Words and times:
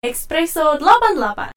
Espresso 0.00 0.80
88 0.80 1.52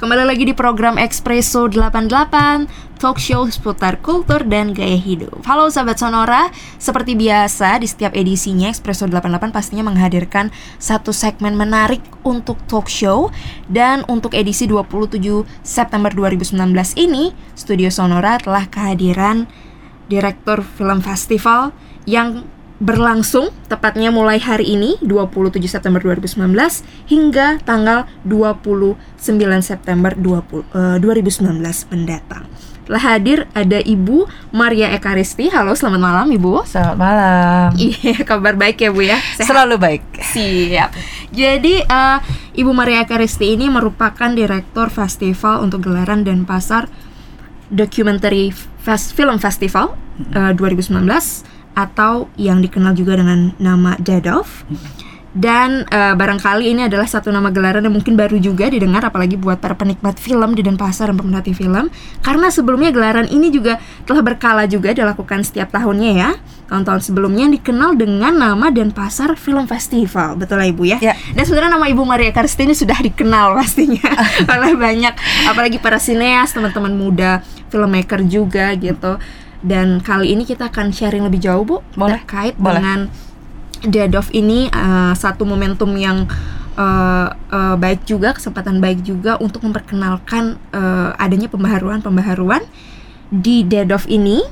Kembali 0.00 0.24
lagi 0.24 0.48
di 0.48 0.56
program 0.56 0.96
Espresso 0.96 1.68
88 1.68 2.96
Talk 2.96 3.20
show 3.20 3.44
seputar 3.44 4.00
kultur 4.00 4.40
dan 4.40 4.72
gaya 4.72 4.96
hidup. 4.96 5.44
Halo 5.44 5.68
sahabat 5.68 6.00
Sonora 6.00 6.48
Seperti 6.80 7.12
biasa 7.12 7.76
di 7.76 7.84
setiap 7.84 8.16
edisinya 8.16 8.72
Espresso 8.72 9.04
88 9.04 9.52
pastinya 9.52 9.84
menghadirkan 9.84 10.48
Satu 10.80 11.12
segmen 11.12 11.60
menarik 11.60 12.00
untuk 12.24 12.56
talk 12.64 12.88
show. 12.88 13.28
Dan 13.68 14.08
untuk 14.08 14.32
edisi 14.32 14.64
27 14.64 15.20
September 15.60 16.08
2019 16.08 16.56
ini 16.96 17.36
Studio 17.52 17.92
Sonora 17.92 18.40
telah 18.40 18.64
kehadiran 18.64 19.44
Direktur 20.08 20.64
Film 20.64 21.04
Festival 21.04 21.76
Yang 22.08 22.48
berlangsung 22.82 23.54
tepatnya 23.70 24.10
mulai 24.10 24.42
hari 24.42 24.74
ini 24.74 24.98
27 25.06 25.54
September 25.70 26.02
2019 26.02 26.50
hingga 27.06 27.62
tanggal 27.62 28.10
29 28.26 28.98
September 29.62 30.10
20, 30.18 30.66
uh, 30.74 30.98
2019 30.98 31.62
mendatang. 31.94 32.50
Telah 32.82 33.14
hadir 33.14 33.46
ada 33.54 33.78
Ibu 33.78 34.26
Maria 34.50 34.90
Ekaristi. 34.90 35.46
Halo, 35.54 35.78
selamat 35.78 36.02
malam 36.02 36.26
Ibu. 36.34 36.66
Selamat 36.66 36.98
malam. 36.98 37.68
Iya, 37.78 38.18
kabar 38.34 38.58
baik 38.58 38.82
ya 38.82 38.90
Bu 38.90 39.06
ya. 39.06 39.22
Sehat. 39.38 39.46
Selalu 39.46 39.78
baik. 39.78 40.02
Siap. 40.18 40.90
Jadi 41.30 41.86
uh, 41.86 42.18
Ibu 42.58 42.74
Maria 42.74 43.06
Ekaristi 43.06 43.54
ini 43.54 43.70
merupakan 43.70 44.34
direktur 44.34 44.90
festival 44.90 45.62
untuk 45.62 45.86
gelaran 45.86 46.26
dan 46.26 46.42
pasar 46.42 46.90
Documentary 47.70 48.50
Fest 48.82 49.14
Film 49.14 49.38
Festival 49.38 49.94
uh, 50.34 50.50
2019 50.50 51.51
atau 51.72 52.28
yang 52.36 52.60
dikenal 52.60 52.96
juga 52.96 53.16
dengan 53.20 53.56
nama 53.56 53.96
Dadov. 54.00 54.64
Dan 55.32 55.88
uh, 55.88 56.12
barangkali 56.12 56.76
ini 56.76 56.92
adalah 56.92 57.08
satu 57.08 57.32
nama 57.32 57.48
gelaran 57.48 57.80
yang 57.88 57.96
mungkin 57.96 58.20
baru 58.20 58.36
juga 58.36 58.68
didengar 58.68 59.00
apalagi 59.00 59.40
buat 59.40 59.64
para 59.64 59.72
penikmat 59.72 60.20
film 60.20 60.52
di 60.52 60.60
Denpasar 60.60 61.08
dan 61.08 61.16
pemerhati 61.16 61.56
film. 61.56 61.88
Karena 62.20 62.52
sebelumnya 62.52 62.92
gelaran 62.92 63.24
ini 63.32 63.48
juga 63.48 63.80
telah 64.04 64.20
berkala 64.20 64.68
juga 64.68 64.92
dilakukan 64.92 65.40
setiap 65.40 65.72
tahunnya 65.72 66.12
ya. 66.12 66.30
Tahun-tahun 66.68 67.00
sebelumnya 67.08 67.48
yang 67.48 67.54
dikenal 67.56 67.96
dengan 67.96 68.36
nama 68.36 68.68
Denpasar 68.68 69.32
Film 69.40 69.64
Festival. 69.64 70.36
Betul 70.36 70.60
lah 70.60 70.68
ibu 70.68 70.84
ya, 70.84 71.00
ya. 71.00 71.16
dan 71.32 71.44
sebenarnya 71.48 71.80
nama 71.80 71.88
ibu 71.88 72.04
Maria 72.04 72.28
Karstini 72.28 72.76
sudah 72.76 73.00
dikenal 73.00 73.56
pastinya 73.56 74.12
oleh 74.52 74.76
banyak 74.76 75.16
apalagi 75.48 75.80
para 75.80 75.96
sineas 75.96 76.52
teman-teman 76.52 76.92
muda 76.92 77.40
filmmaker 77.72 78.20
juga 78.28 78.72
gitu 78.76 79.16
dan 79.62 80.02
kali 80.02 80.34
ini 80.34 80.42
kita 80.42 80.68
akan 80.68 80.90
sharing 80.90 81.22
lebih 81.22 81.38
jauh 81.38 81.62
bu 81.62 81.78
Boleh. 81.94 82.18
terkait 82.20 82.54
Boleh. 82.58 82.78
dengan 82.82 83.00
Dead 83.82 84.14
of 84.14 84.30
ini 84.30 84.70
uh, 84.70 85.10
satu 85.10 85.42
momentum 85.42 85.90
yang 85.98 86.30
uh, 86.78 87.26
uh, 87.50 87.74
baik 87.74 88.06
juga 88.06 88.30
kesempatan 88.30 88.78
baik 88.78 89.02
juga 89.02 89.34
untuk 89.38 89.66
memperkenalkan 89.66 90.54
uh, 90.70 91.10
adanya 91.18 91.50
pembaharuan-pembaharuan 91.50 92.62
di 93.28 93.66
Dead 93.66 93.90
of 93.90 94.06
ini 94.06 94.42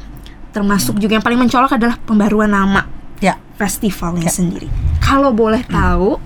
termasuk 0.51 0.99
juga 0.99 1.15
yang 1.15 1.23
paling 1.23 1.39
mencolok 1.39 1.79
adalah 1.79 1.95
pembaruan 2.03 2.51
nama 2.51 2.83
Ya. 3.23 3.37
festivalnya 3.55 4.27
Ya. 4.27 4.35
sendiri. 4.35 4.67
Kalau 4.99 5.31
boleh 5.31 5.63
tahu 5.63 6.19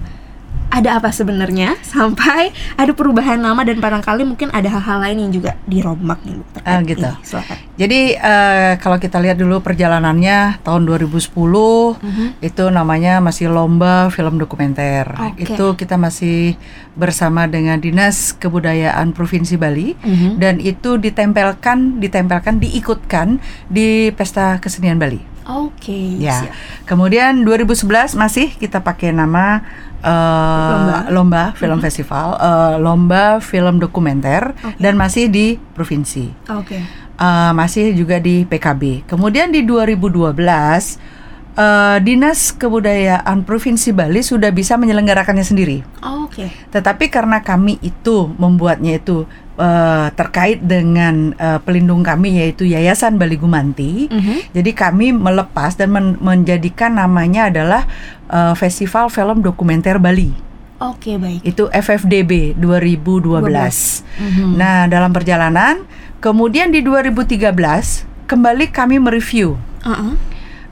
ada 0.75 0.99
apa 0.99 1.09
sebenarnya 1.09 1.79
sampai 1.87 2.51
ada 2.75 2.91
perubahan 2.91 3.39
nama 3.39 3.63
dan 3.63 3.79
barangkali 3.79 4.27
mungkin 4.27 4.51
ada 4.51 4.67
hal-hal 4.69 4.99
lain 5.01 5.19
yang 5.21 5.33
juga 5.33 5.55
dirombak 5.65 6.19
nih 6.21 6.43
terkait 6.53 6.67
Ah, 6.67 6.83
gitu. 6.83 7.07
ini. 7.07 7.55
Jadi 7.77 8.01
eh, 8.13 8.73
kalau 8.79 8.99
kita 8.99 9.19
lihat 9.19 9.39
dulu 9.39 9.63
perjalanannya 9.63 10.59
tahun 10.61 10.83
2010 10.83 11.95
Mhm. 11.97 12.27
itu 12.41 12.65
namanya 12.69 13.23
masih 13.23 13.47
lomba 13.49 14.11
film 14.11 14.35
dokumenter. 14.37 15.15
Oke. 15.15 15.47
Itu 15.47 15.75
kita 15.75 15.95
masih 15.95 16.59
bersama 16.93 17.47
dengan 17.47 17.79
Dinas 17.79 18.35
Kebudayaan 18.35 19.11
Provinsi 19.11 19.55
Bali 19.55 19.95
Mhm. 19.97 20.31
dan 20.37 20.59
itu 20.59 20.97
ditempelkan 20.97 21.99
ditempelkan 21.99 22.59
diikutkan 22.59 23.39
di 23.69 24.11
Pesta 24.11 24.59
Kesenian 24.59 24.99
Bali. 24.99 25.34
Oke. 25.45 26.17
Ya. 26.17 26.41
siap. 26.41 26.53
Kemudian 26.89 27.45
2011 27.45 28.17
masih 28.17 28.49
kita 28.57 28.81
pakai 28.81 29.13
nama 29.13 29.61
eh, 30.01 30.73
Lomba. 30.73 30.99
lomba 31.13 31.43
film 31.57 31.79
festival, 31.81 32.37
eh, 32.37 32.75
lomba 32.81 33.41
film 33.41 33.77
dokumenter 33.81 34.57
Oke. 34.65 34.77
dan 34.81 34.97
masih 34.97 35.29
di 35.29 35.57
provinsi. 35.77 36.33
Oke. 36.53 36.81
Eh, 37.15 37.53
masih 37.55 37.95
juga 37.95 38.19
di 38.19 38.43
PKB. 38.45 39.07
Kemudian 39.07 39.53
di 39.53 39.63
2012 39.63 40.99
eh, 41.55 41.99
Dinas 42.03 42.51
Kebudayaan 42.51 43.47
Provinsi 43.47 43.95
Bali 43.95 44.21
sudah 44.25 44.51
bisa 44.51 44.75
menyelenggarakannya 44.75 45.47
sendiri. 45.47 45.87
Oke. 46.03 46.51
Tetapi 46.75 47.07
karena 47.09 47.45
kami 47.45 47.79
itu 47.81 48.33
membuatnya 48.35 48.99
itu 48.99 49.29
eh, 49.55 50.07
terkait 50.13 50.59
dengan 50.61 51.31
eh, 51.35 51.59
pelindung 51.61 52.03
kami 52.03 52.39
yaitu 52.39 52.65
Yayasan 52.65 53.17
Bali 53.17 53.35
Gumanti. 53.35 54.07
Mhm. 54.09 54.51
Jadi 54.53 54.71
kami 54.73 55.11
melepas 55.11 55.75
dan 55.75 55.91
men- 55.91 56.19
menjadikan 56.19 56.95
namanya 56.95 57.49
adalah 57.49 57.83
eh, 58.27 58.55
Festival 58.55 59.09
Film 59.09 59.41
Dokumenter 59.41 59.99
Bali. 59.99 60.35
Oke 60.83 61.17
baik. 61.17 61.41
Itu 61.47 61.71
FFDB 61.71 62.59
2012. 62.59 64.03
Mhm. 64.19 64.59
Nah, 64.59 64.85
dalam 64.85 65.15
perjalanan 65.15 65.87
kemudian 66.19 66.69
di 66.69 66.83
2013 66.83 68.05
kembali 68.25 68.73
kami 68.73 68.97
mereview 68.99 69.55
Uh-uh. 69.81 70.17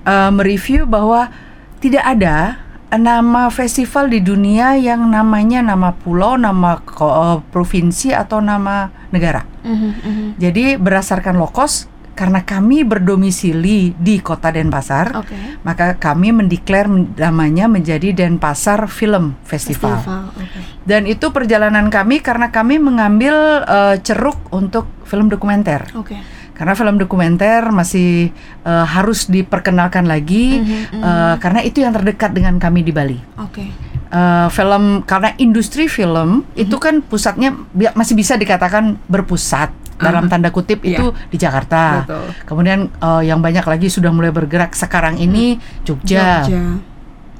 eh, 0.02 0.30
mereview 0.32 0.84
bahwa 0.84 1.30
tidak 1.78 2.02
ada 2.02 2.58
nama 2.98 3.48
festival 3.48 4.12
di 4.12 4.20
dunia 4.20 4.76
yang 4.76 5.08
namanya 5.08 5.64
nama 5.64 5.96
pulau, 5.96 6.36
nama 6.36 6.76
eh, 6.80 7.38
provinsi 7.48 8.12
atau 8.12 8.40
nama 8.44 8.92
negara. 9.12 9.44
Mhm, 9.64 9.90
mhm. 10.04 10.26
Jadi 10.36 10.64
berdasarkan 10.76 11.38
lokos 11.38 11.88
karena 12.12 12.44
kami 12.44 12.84
berdomisili 12.84 13.96
di 13.96 14.20
Kota 14.20 14.52
Denpasar, 14.52 15.16
Oke. 15.16 15.32
maka 15.64 15.96
kami 15.96 16.28
mendeklar 16.28 16.84
men- 16.84 17.16
namanya 17.16 17.72
menjadi 17.72 18.12
Denpasar 18.12 18.84
Film 18.84 19.32
Festival. 19.48 19.96
Oke. 20.36 20.60
Dan 20.84 21.08
itu 21.08 21.32
perjalanan 21.32 21.88
kami 21.88 22.20
karena 22.20 22.52
kami 22.52 22.76
mengambil 22.76 23.64
eh, 23.64 23.96
ceruk 24.04 24.36
untuk 24.52 24.84
film 25.08 25.32
dokumenter. 25.32 25.88
Oke. 25.96 26.20
Karena 26.52 26.72
film 26.72 26.96
dokumenter 26.96 27.68
masih 27.68 28.28
eh, 28.62 28.86
harus 28.86 29.26
diperkenalkan 29.26 30.04
lagi 30.04 30.58
Mhm, 30.58 30.68
mhm. 30.92 31.02
eh, 31.02 31.34
karena 31.38 31.60
itu 31.60 31.80
yang 31.80 31.90
terdekat 31.90 32.30
dengan 32.30 32.56
kami 32.56 32.80
di 32.80 32.90
Bali. 32.90 33.18
Oke. 33.36 33.66
Eh, 34.08 34.48
film 34.48 35.00
karena 35.02 35.32
industri 35.36 35.86
film 35.86 36.44
itu 36.52 36.76
kan 36.76 37.00
pusatnya 37.00 37.50
bi- 37.68 37.88
masih 37.92 38.12
bisa 38.12 38.36
dikatakan 38.36 39.00
berpusat 39.06 39.72
dalam 39.96 40.26
tanda 40.26 40.50
kutip 40.50 40.82
Iya. 40.82 40.98
itu 40.98 41.06
di 41.28 41.36
Jakarta. 41.36 42.02
Betul. 42.02 42.26
Kemudian 42.44 42.80
eh, 42.92 43.22
yang 43.24 43.38
banyak 43.38 43.62
lagi 43.62 43.86
sudah 43.86 44.10
mulai 44.10 44.28
bergerak 44.28 44.74
sekarang 44.74 45.16
ini 45.16 45.56
Jogja. 45.82 46.44
Jogja. 46.44 46.62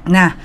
Nah, 0.03 0.35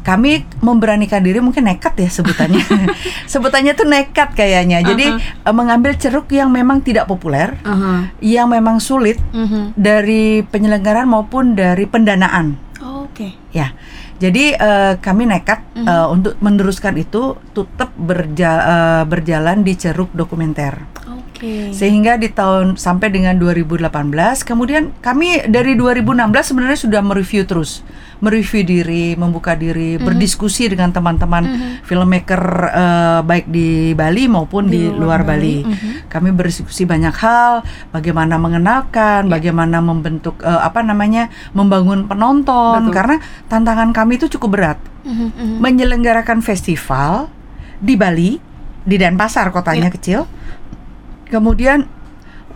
kami 0.00 0.46
memberanikan 0.58 1.18
diri 1.18 1.38
mungkin 1.38 1.66
nekat 1.66 1.98
ya 1.98 2.06
sebutannya. 2.08 2.62
sebutannya 3.32 3.74
tuh 3.74 3.84
nekat 3.84 4.32
kayaknya. 4.32 4.80
Jadi 4.80 5.06
eh, 5.18 5.54
mengambil 5.54 5.94
ceruk 5.94 6.30
yang 6.30 6.48
memang 6.48 6.80
tidak 6.80 7.04
populer, 7.04 7.58
Aha. 7.62 8.14
yang 8.18 8.46
memang 8.46 8.78
sulit 8.78 9.18
Mhm. 9.30 9.74
dari 9.74 10.42
penyelenggaraan 10.42 11.06
maupun 11.06 11.52
dari 11.52 11.84
pendanaan. 11.84 12.54
Oke. 12.78 13.34
Ya, 13.50 13.74
jadi 14.16 14.54
eh, 14.54 14.92
kami 14.98 15.26
nekat 15.26 15.66
Mhm. 15.74 15.84
eh, 15.84 16.06
untuk 16.08 16.34
meneruskan 16.38 16.94
itu 16.94 17.34
tetap 17.50 17.90
berja- 17.94 18.62
eh, 18.62 19.04
berjalan 19.04 19.60
di 19.60 19.74
ceruk 19.74 20.14
dokumenter. 20.14 20.78
Oke. 21.08 21.70
Sehingga 21.70 22.14
di 22.14 22.30
tahun 22.30 22.74
sampai 22.74 23.10
dengan 23.10 23.34
2018, 23.34 24.42
kemudian 24.42 24.90
kami 24.98 25.46
dari 25.46 25.74
2016 25.74 26.50
sebenarnya 26.50 26.78
sudah 26.78 26.98
mereview 26.98 27.42
terus, 27.42 27.86
mereview 28.18 28.66
diri, 28.66 29.14
membuka 29.14 29.54
diri, 29.54 29.94
Mhm. 29.96 30.04
berdiskusi 30.04 30.66
dengan 30.66 30.90
teman-teman 30.90 31.44
Mhm. 31.46 31.68
filmmaker 31.86 32.42
eh, 32.68 33.20
baik 33.22 33.46
di 33.46 33.94
Bali 33.94 34.26
maupun 34.26 34.66
di, 34.66 34.90
luar 34.90 35.22
Bali. 35.22 35.62
Mhm. 35.62 36.10
Kami 36.10 36.34
berdiskusi 36.34 36.82
banyak 36.84 37.14
hal, 37.14 37.62
bagaimana 37.94 38.34
mengenalkan, 38.36 39.26
Ya. 39.26 39.30
bagaimana 39.38 39.78
membentuk 39.78 40.42
eh, 40.42 40.60
apa 40.60 40.82
namanya, 40.82 41.30
membangun 41.54 42.06
penonton 42.06 42.88
Betul. 42.88 42.94
karena 42.94 43.16
tantangan 43.46 43.90
kami 43.94 44.18
itu 44.18 44.26
cukup 44.38 44.50
berat. 44.58 44.78
Mhm, 45.06 45.28
mhm. 45.32 45.56
Menyelenggarkan 45.62 46.42
festival 46.42 47.30
di 47.78 47.94
Bali, 47.94 48.42
di 48.82 48.96
Denpasar 48.98 49.48
kotanya 49.54 49.88
Ya. 49.88 49.94
kecil. 49.94 50.20
Kemudian 51.28 51.84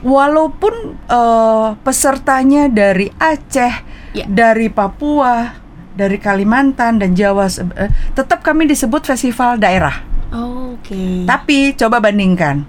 walaupun 0.02 0.98
eh, 1.08 1.68
pesertanya 1.80 2.68
dari 2.68 3.08
Aceh, 3.16 3.74
Ya. 4.12 4.28
dari 4.28 4.68
Papua, 4.68 5.56
dari 5.96 6.20
Kalimantan 6.20 7.00
dan 7.00 7.16
Jawa, 7.16 7.48
eh, 7.48 7.88
tetap 8.12 8.44
kami 8.44 8.68
disebut 8.68 9.06
festival 9.06 9.56
daerah. 9.56 10.04
Oke. 10.32 11.24
Tapi 11.24 11.72
coba 11.74 12.00
bandingkan. 12.00 12.64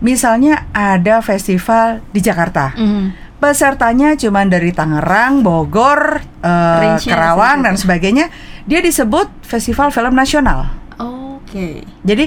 Misalnya 0.00 0.68
ada 0.72 1.24
festival 1.24 2.04
di 2.12 2.20
Jakarta. 2.20 2.76
Mhm. 2.76 3.24
Pesertanya 3.40 4.16
cuma 4.16 4.40
dari 4.44 4.72
Tangerang, 4.72 5.44
Bogor, 5.44 6.20
eh, 6.40 6.80
Range-nya 6.80 7.12
Kerawang 7.12 7.60
di 7.60 7.64
dan 7.68 7.74
sebagainya. 7.76 8.26
Dia 8.64 8.80
disebut 8.80 9.28
Festival 9.44 9.92
Film 9.92 10.16
Nasional. 10.16 10.72
Oke. 10.96 11.84
Jadi 12.00 12.24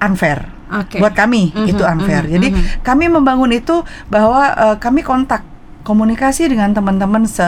unfair. 0.00 0.55
Oke. 0.68 0.98
Buat 0.98 1.14
kami 1.14 1.50
Mhm, 1.50 1.66
itu 1.66 1.82
unfair. 1.82 2.24
mhm, 2.24 2.32
Jadi 2.32 2.48
mhm. 2.50 2.62
kami 2.80 3.04
membangun 3.06 3.50
itu 3.50 3.80
bahwa 4.06 4.42
eh, 4.48 4.76
kami 4.76 5.00
kontak 5.00 5.46
komunikasi 5.82 6.46
dengan 6.46 6.72
teman-teman 6.72 7.22
se 7.24 7.46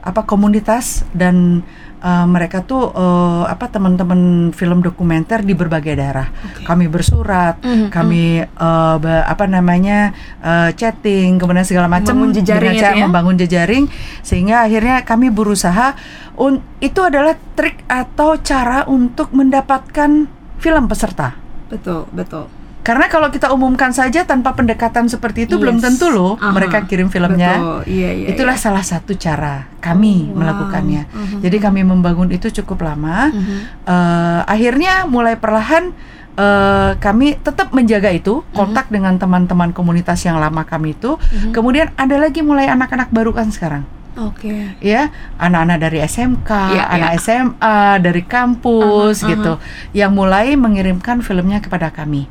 apa 0.00 0.22
komunitas 0.22 1.02
dan 1.10 1.66
eh, 1.98 2.26
mereka 2.26 2.62
tuh 2.62 2.88
eh, 2.88 3.44
apa 3.46 3.66
teman-teman 3.66 4.20
film 4.50 4.80
dokumenter 4.80 5.42
di 5.42 5.52
berbagai 5.52 5.92
daerah. 5.92 6.30
Kami 6.62 6.86
bersurat, 6.86 7.58
Mhm, 7.58 7.90
kami 7.90 8.22
eh, 8.40 8.96
be- 8.96 9.26
apa 9.26 9.44
namanya 9.44 10.14
eh, 10.40 10.70
chatting, 10.72 11.36
kemudian 11.36 11.66
segala 11.66 11.84
macam 11.86 12.16
Membangun 12.16 12.32
jejaring 12.34 12.72
cara 12.72 12.88
itu 12.88 12.96
ya? 12.96 13.04
membangun 13.04 13.36
jejaring 13.36 13.84
sehingga 14.22 14.62
akhirnya 14.62 15.02
kami 15.02 15.28
berusaha 15.28 15.92
un- 16.36 16.62
itu 16.78 17.00
adalah 17.02 17.34
trik 17.52 17.84
atau 17.86 18.38
cara 18.38 18.86
untuk 18.86 19.32
mendapatkan 19.32 20.30
film 20.56 20.84
peserta. 20.86 21.34
Betul, 21.66 22.06
betul. 22.14 22.46
Karena 22.86 23.10
kalau 23.10 23.26
kita 23.34 23.50
umumkan 23.50 23.90
saja 23.90 24.22
tanpa 24.22 24.54
pendekatan 24.54 25.10
seperti 25.10 25.50
itu 25.50 25.58
belum 25.58 25.82
Yes. 25.82 25.90
tentu 25.90 26.06
loh 26.06 26.38
Aha. 26.38 26.54
mereka 26.54 26.86
kirim 26.86 27.10
filmnya. 27.10 27.58
Betul. 27.58 27.78
Iya, 27.90 28.10
iya. 28.14 28.26
Itulah 28.30 28.54
iya. 28.54 28.62
salah 28.62 28.84
satu 28.86 29.10
cara 29.18 29.66
kami 29.82 30.30
Oh, 30.30 30.38
wow. 30.38 30.38
melakukannya. 30.38 31.02
Mhm. 31.10 31.38
Jadi 31.42 31.56
kami 31.58 31.82
membangun 31.82 32.30
itu 32.30 32.46
cukup 32.62 32.86
lama. 32.86 33.34
Mhm. 33.34 33.56
Eh, 33.90 34.40
akhirnya 34.46 35.02
mulai 35.10 35.34
perlahan 35.34 35.90
eh, 36.36 36.92
kami 37.00 37.40
tetap 37.40 37.72
menjaga 37.72 38.12
itu 38.12 38.44
kontak 38.52 38.92
dengan 38.92 39.16
teman-teman 39.16 39.72
komunitas 39.72 40.20
yang 40.22 40.36
lama 40.38 40.62
kami 40.62 40.92
itu. 40.94 41.16
Mhm. 41.18 41.50
Kemudian 41.56 41.90
ada 41.96 42.16
lagi 42.20 42.44
mulai 42.44 42.68
anak-anak 42.68 43.08
baru 43.08 43.32
kan 43.32 43.48
sekarang, 43.48 43.82
Oke. 44.16 44.76
ya 44.80 45.12
anak-anak 45.36 45.78
dari 45.78 45.98
SMK, 46.00 46.50
Iya, 46.72 46.84
anak 46.88 47.10
iya. 47.14 47.20
SMA, 47.20 47.78
dari 48.00 48.22
kampus 48.24 49.22
Aha, 49.22 49.28
gitu, 49.30 49.52
yang 49.92 50.16
mulai 50.16 50.56
mengirimkan 50.56 51.20
filmnya 51.20 51.60
kepada 51.60 51.92
kami. 51.92 52.26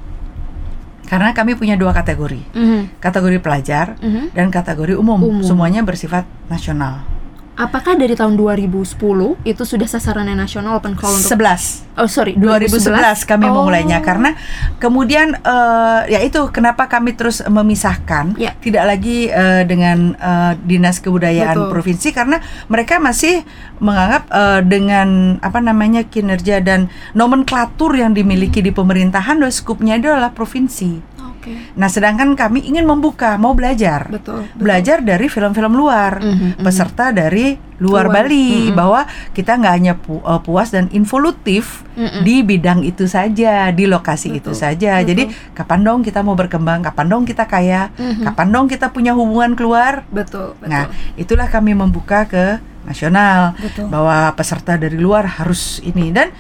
Karena 1.06 1.38
kami 1.38 1.54
punya 1.54 1.78
dua 1.78 1.94
kategori, 1.94 2.42
Mhm. 2.58 2.98
kategori 2.98 3.38
pelajar 3.38 3.94
Mhm. 4.02 4.34
dan 4.34 4.50
kategori 4.50 4.98
umum, 4.98 5.22
Umum. 5.22 5.46
semuanya 5.46 5.86
bersifat 5.86 6.26
nasional. 6.50 7.06
Apakah 7.56 7.96
dari 7.96 8.20
tahun 8.20 8.36
2010 8.36 9.00
itu 9.48 9.64
sudah 9.64 9.88
sasarannya 9.88 10.36
nasional 10.36 10.76
open 10.76 10.92
call 11.00 11.16
untuk 11.16 11.40
11 11.40 11.88
Oh 11.96 12.12
sorry 12.12 12.36
2011 12.36 13.24
kami 13.24 13.48
Oh. 13.48 13.64
memulainya 13.64 14.04
karena 14.04 14.36
kemudian 14.76 15.40
eh, 15.40 16.00
ya 16.12 16.20
itu 16.20 16.52
kenapa 16.52 16.92
kami 16.92 17.16
terus 17.16 17.40
memisahkan 17.48 18.36
Ya. 18.36 18.52
tidak 18.60 18.84
lagi 18.84 19.32
eh, 19.32 19.64
dengan 19.64 20.20
eh, 20.20 20.54
dinas 20.68 21.00
kebudayaan 21.00 21.56
Betul. 21.56 21.72
provinsi 21.72 22.12
karena 22.12 22.44
mereka 22.68 23.00
masih 23.00 23.48
menganggap 23.80 24.28
eh, 24.28 24.62
dengan 24.68 25.40
apa 25.40 25.64
namanya 25.64 26.04
kinerja 26.04 26.60
dan 26.60 26.92
nomenklatur 27.16 27.96
yang 27.96 28.12
dimiliki 28.12 28.60
di 28.60 28.76
pemerintahan 28.76 29.40
skupnya 29.48 29.96
itu 29.96 30.12
adalah 30.12 30.36
provinsi. 30.36 31.15
Oke 31.46 31.54
Nah 31.74 31.86
sedangkan 31.86 32.34
kami 32.34 32.66
ingin 32.66 32.84
membuka 32.84 33.38
mau 33.38 33.54
belajar 33.54 34.10
betul, 34.10 34.42
betul. 34.44 34.58
belajar 34.58 34.98
dari 35.00 35.26
film-film 35.26 35.72
luar 35.72 36.18
Mhm, 36.18 36.34
mhm. 36.58 36.64
peserta 36.66 37.10
dari 37.10 37.54
luar, 37.76 38.08
Luar, 38.08 38.24
Bali 38.24 38.72
mhm. 38.72 38.74
bahwa 38.74 39.04
kita 39.30 39.52
nggak 39.54 39.74
hanya 39.74 39.94
pu- 39.94 40.20
eh, 40.20 40.42
puas 40.42 40.72
dan 40.72 40.88
involutif 40.90 41.86
Mhm. 41.94 42.22
di 42.24 42.36
bidang 42.42 42.80
itu 42.82 43.06
saja 43.06 43.70
di 43.70 43.86
lokasi 43.86 44.34
itu 44.34 44.50
Betul, 44.50 44.58
saja 44.58 44.92
betul. 44.98 45.08
jadi 45.08 45.24
kapan 45.54 45.82
dong 45.82 46.00
kita 46.02 46.20
mau 46.20 46.34
berkembang 46.34 46.82
kapan 46.82 47.06
dong 47.06 47.24
kita 47.24 47.46
kaya 47.46 47.92
Mhm. 47.94 48.26
kapan 48.26 48.48
dong 48.50 48.66
kita 48.66 48.90
punya 48.90 49.12
hubungan 49.12 49.54
keluar 49.54 50.02
betul 50.08 50.56
betul 50.56 50.66
nah 50.66 50.88
itulah 51.14 51.46
kami 51.46 51.72
membuka 51.72 52.26
ke 52.26 52.58
nasional 52.84 53.54
Betul. 53.56 53.90
bahwa 53.90 54.32
peserta 54.32 54.76
dari 54.76 54.96
luar 54.96 55.26
harus 55.36 55.82
ini 55.82 56.10
dan 56.10 56.32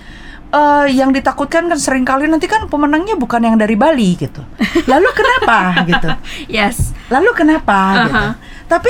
eh, 0.56 0.86
yang 0.96 1.12
ditakutkan 1.12 1.68
kan 1.68 1.80
sering 1.80 2.08
kali 2.08 2.32
nanti 2.32 2.48
kan 2.48 2.72
pemenangnya 2.72 3.20
bukan 3.20 3.44
yang 3.44 3.60
dari 3.60 3.76
Bali 3.76 4.16
gitu. 4.16 4.40
Lalu 4.88 5.10
kenapa 5.12 5.58
gitu? 5.92 6.10
Yes. 6.48 6.96
Lalu 7.12 7.30
kenapa 7.36 8.08
gitu? 8.08 8.16
Aha. 8.16 8.30
tapi 8.66 8.90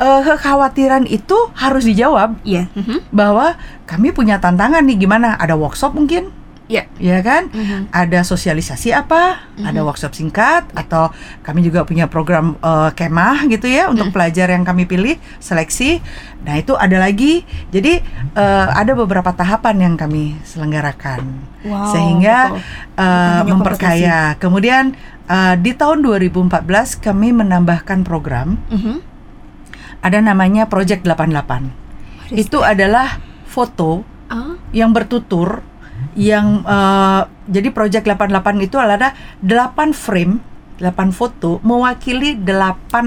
eh, 0.00 0.20
kekhawatiran 0.24 1.04
itu 1.06 1.36
harus 1.54 1.84
dijawab 1.84 2.40
iya. 2.42 2.66
Mhm. 2.74 3.12
bahwa 3.12 3.54
kami 3.86 4.10
punya 4.10 4.40
tantangan 4.40 4.82
nih 4.82 4.96
gimana? 4.98 5.36
Ada 5.36 5.54
workshop 5.54 5.92
mungkin 5.94 6.32
Iya. 6.72 6.88
ya 6.96 7.20
kan? 7.20 7.52
Mhm. 7.52 7.92
ada 7.92 8.24
sosialisasi 8.24 8.96
apa? 8.96 9.44
Ada 9.60 9.84
workshop 9.84 10.16
singkat 10.16 10.64
atau 10.72 11.12
kami 11.44 11.60
juga 11.60 11.84
punya 11.84 12.08
program 12.08 12.56
eh, 12.56 12.90
kemah 12.96 13.44
gitu 13.46 13.68
ya 13.68 13.92
untuk 13.92 14.08
pelajar 14.08 14.48
yang 14.48 14.64
kami 14.64 14.88
pilih 14.88 15.20
seleksi. 15.36 16.00
Nah 16.48 16.56
itu 16.56 16.72
ada 16.72 16.96
lagi. 16.96 17.44
Jadi 17.68 18.00
eh, 18.32 18.66
ada 18.72 18.96
beberapa 18.96 19.28
tahapan 19.30 19.76
yang 19.84 19.94
kami 20.00 20.40
selenggarakan. 20.48 21.44
Wow, 21.68 21.92
sehingga 21.92 22.56
betul. 22.56 22.64
eh, 22.96 23.36
hanya 23.36 23.44
memperkaya. 23.52 24.18
Kemudian 24.40 24.96
eh, 25.28 25.54
di 25.60 25.76
tahun 25.76 26.00
2014 26.00 26.56
kami 26.98 27.36
menambahkan 27.36 28.00
program. 28.02 28.56
Mhm. 28.72 29.12
ada 30.02 30.18
namanya 30.18 30.66
Project 30.66 31.06
88 31.06 31.70
itu 32.34 32.58
adalah 32.58 33.22
foto 33.46 34.02
Ah, 34.26 34.56
yang 34.72 34.90
bertutur 34.90 35.60
yang 36.14 36.60
eh, 36.62 37.20
jadi 37.46 37.68
Project 37.70 38.04
88 38.06 38.28
itu 38.60 38.76
adalah 38.76 39.12
8 39.40 39.46
frame 39.92 40.38
8 40.76 40.92
foto 41.10 41.62
mewakili 41.62 42.34
8 42.34 42.52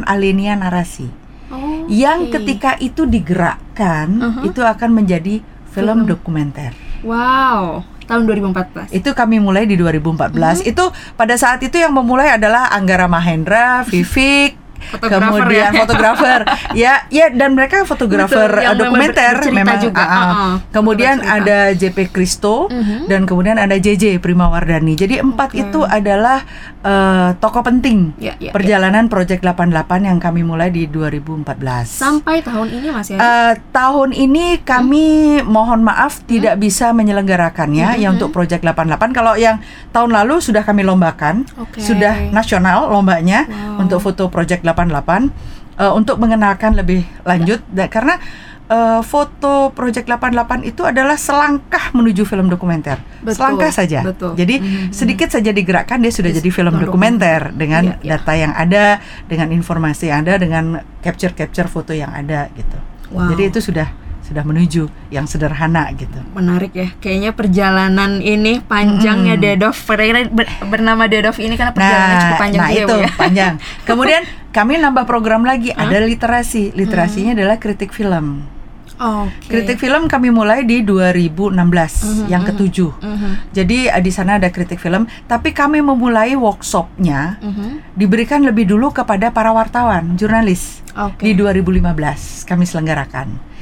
alinea 0.04 0.56
narasi 0.56 1.08
oh, 1.48 1.86
yang 1.88 2.30
ketika 2.30 2.78
itu 2.78 3.06
digerakkan 3.06 4.08
Uh-huh. 4.16 4.44
itu 4.46 4.62
akan 4.62 4.90
menjadi 4.94 5.44
film 5.68 6.00
Film. 6.02 6.08
dokumenter 6.08 6.72
wow 7.02 7.84
tahun 8.06 8.24
2014 8.24 8.94
itu 8.94 9.10
kami 9.12 9.38
mulai 9.38 9.66
di 9.66 9.76
2014 9.76 10.32
Mhm. 10.62 10.66
itu 10.66 10.84
pada 11.14 11.36
saat 11.36 11.60
itu 11.60 11.76
yang 11.76 11.92
memulai 11.92 12.32
adalah 12.32 12.70
Anggara 12.70 13.06
Mahendra 13.06 13.84
Vivik 13.84 14.56
Fotografer 14.86 15.26
kemudian 15.42 15.70
ya. 15.70 15.80
fotografer 15.80 16.40
ya 16.74 16.94
ya 17.10 17.26
dan 17.30 17.52
mereka 17.52 17.84
fotografer 17.84 18.48
Betul, 18.48 18.62
yang 18.62 18.74
uh, 18.74 18.80
dokumenter 18.80 19.34
memang 19.50 19.78
juga. 19.80 20.00
ah, 20.00 20.10
ah. 20.10 20.22
Uh-uh. 20.22 20.54
kemudian 20.70 21.16
Bercerita. 21.18 21.42
ada 21.42 21.58
JP 21.74 21.98
Kristo 22.10 22.56
Mhm. 22.66 23.08
dan 23.08 23.22
kemudian 23.24 23.56
ada 23.56 23.76
JJ 23.76 24.18
Primawardani 24.18 24.94
jadi 24.94 25.22
empat 25.22 25.52
Oke. 25.52 25.62
itu 25.62 25.80
adalah 25.82 26.44
eh, 26.82 27.30
tokoh 27.36 27.62
penting 27.62 28.14
Ya, 28.18 28.34
ya, 28.36 28.50
ya. 28.50 28.52
perjalanan 28.52 29.06
Project 29.06 29.42
88 29.42 29.74
yang 30.04 30.18
kami 30.18 30.42
mulai 30.42 30.70
di 30.70 30.86
2014 30.86 31.86
sampai 31.88 32.42
tahun 32.42 32.68
ini 32.72 32.88
masih 32.90 33.14
ada 33.16 33.24
Eh, 33.26 33.54
tahun 33.72 34.10
ini 34.12 34.62
kami 34.62 35.06
mohon 35.42 35.82
maaf 35.82 36.22
tidak 36.24 36.58
bisa 36.58 36.90
menyelenggarakannya 36.92 37.88
Hmm, 37.88 38.00
ya 38.00 38.08
untuk 38.10 38.30
Project 38.30 38.62
88. 38.62 39.12
Kalau 39.12 39.34
yang 39.36 39.62
tahun 39.90 40.12
lalu 40.12 40.40
sudah 40.40 40.62
kami 40.62 40.82
lombakan, 40.82 41.46
Oke. 41.56 41.80
sudah 41.80 42.30
nasional 42.30 42.88
lombanya 42.88 43.46
Wow. 43.46 43.82
untuk 43.82 44.00
foto 44.02 44.28
Project 44.28 44.65
88 44.66 45.30
eh, 45.78 45.92
untuk 45.94 46.18
mengenalkan 46.18 46.74
lebih 46.74 47.06
lanjut 47.22 47.62
Da- 47.70 47.88
karena 47.88 48.18
eh, 48.66 49.02
foto 49.06 49.70
Project 49.78 50.10
88 50.10 50.66
itu 50.66 50.82
adalah 50.82 51.14
selangkah 51.14 51.94
menuju 51.94 52.26
film 52.26 52.50
dokumenter. 52.50 52.98
Betul, 53.22 53.38
selangkah 53.38 53.70
saja. 53.70 54.02
betul. 54.02 54.34
Jadi 54.34 54.58
Mhm. 54.58 54.90
sedikit 54.90 55.30
saja 55.30 55.54
digerakkan 55.54 56.02
dia 56.02 56.10
sudah 56.10 56.34
jadi 56.34 56.50
film 56.50 56.74
dokumenter 56.82 57.54
dengan 57.54 58.02
iya. 58.02 58.18
data 58.18 58.34
yang 58.34 58.58
ada, 58.58 58.98
dengan 59.30 59.54
informasi 59.54 60.10
yang 60.10 60.26
ada, 60.26 60.42
dengan 60.42 60.82
capture-capture 61.06 61.70
foto 61.70 61.94
yang 61.94 62.10
ada 62.10 62.50
gitu. 62.58 62.78
Wow. 63.14 63.30
Jadi 63.38 63.54
itu 63.54 63.60
sudah 63.62 63.86
sudah 64.26 64.42
menuju 64.42 64.90
yang 65.14 65.30
sederhana 65.30 65.88
gitu. 65.94 66.18
menarik 66.34 66.74
ya 66.74 66.90
kayaknya 66.98 67.32
perjalanan 67.32 68.20
ini 68.20 68.60
panjangnya 68.66 69.38
Dedov 69.38 69.78
Ber- 69.86 70.34
ber- 70.34 70.52
bernama 70.68 71.06
Dedov 71.06 71.38
ini 71.38 71.54
karena 71.54 71.72
perjalanannya 71.72 72.18
cukup 72.20 72.42
panjang 72.42 72.62
nah 72.62 72.70
juga 72.70 72.82
ya, 72.82 72.86
itu 72.86 72.96
Bu, 72.96 73.04
ya. 73.06 73.12
panjang. 73.16 73.54
Kemudian 73.88 74.22
kami 74.56 74.80
nambah 74.80 75.06
program 75.06 75.44
lagi, 75.44 75.70
ada 75.76 76.00
literasi. 76.00 76.72
Literasinya 76.74 77.36
adalah 77.36 77.60
kritik 77.60 77.92
film. 77.92 78.48
Oke. 78.96 79.52
Kritik 79.52 79.84
film 79.84 80.08
kami 80.08 80.32
mulai 80.32 80.64
di 80.64 80.80
2016, 80.80 82.32
yang 82.32 82.48
ketujuh. 82.48 82.96
Mhm, 83.04 83.52
Jadi 83.52 83.92
eh, 83.92 84.00
di 84.00 84.12
sana 84.16 84.40
ada 84.40 84.48
kritik 84.48 84.80
film, 84.80 85.04
tapi 85.28 85.52
kami 85.52 85.84
memulai 85.84 86.32
workshopnya 86.40 87.44
mhm. 87.44 87.92
diberikan 87.92 88.40
lebih 88.48 88.72
dulu 88.72 88.96
kepada 88.96 89.36
para 89.36 89.52
wartawan, 89.52 90.16
jurnalis. 90.16 90.80
Oke. 90.96 91.28
Di 91.28 91.36
2015 91.36 92.48
kami 92.48 92.64
selenggarakan. 92.64 93.55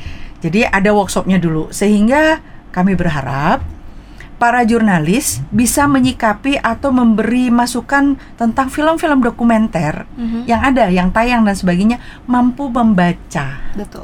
Jadi 0.44 0.60
ada 0.62 0.92
workshopnya 0.92 1.40
dulu, 1.40 1.72
sehingga 1.72 2.44
kami 2.70 2.94
berharap 2.94 3.64
para 4.36 4.60
jurnalis 4.62 5.40
bisa 5.50 5.88
menyikapi 5.88 6.60
atau 6.60 6.92
memberi 6.92 7.48
masukan 7.48 8.20
tentang 8.36 8.68
film-film 8.68 9.24
dokumenter 9.24 10.04
Mhm. 10.12 10.44
yang 10.44 10.62
ada, 10.62 10.92
yang 10.92 11.10
tayang 11.10 11.42
dan 11.42 11.56
sebagainya, 11.56 11.96
mampu 12.26 12.68
membaca. 12.68 13.64
Betul. 13.72 14.04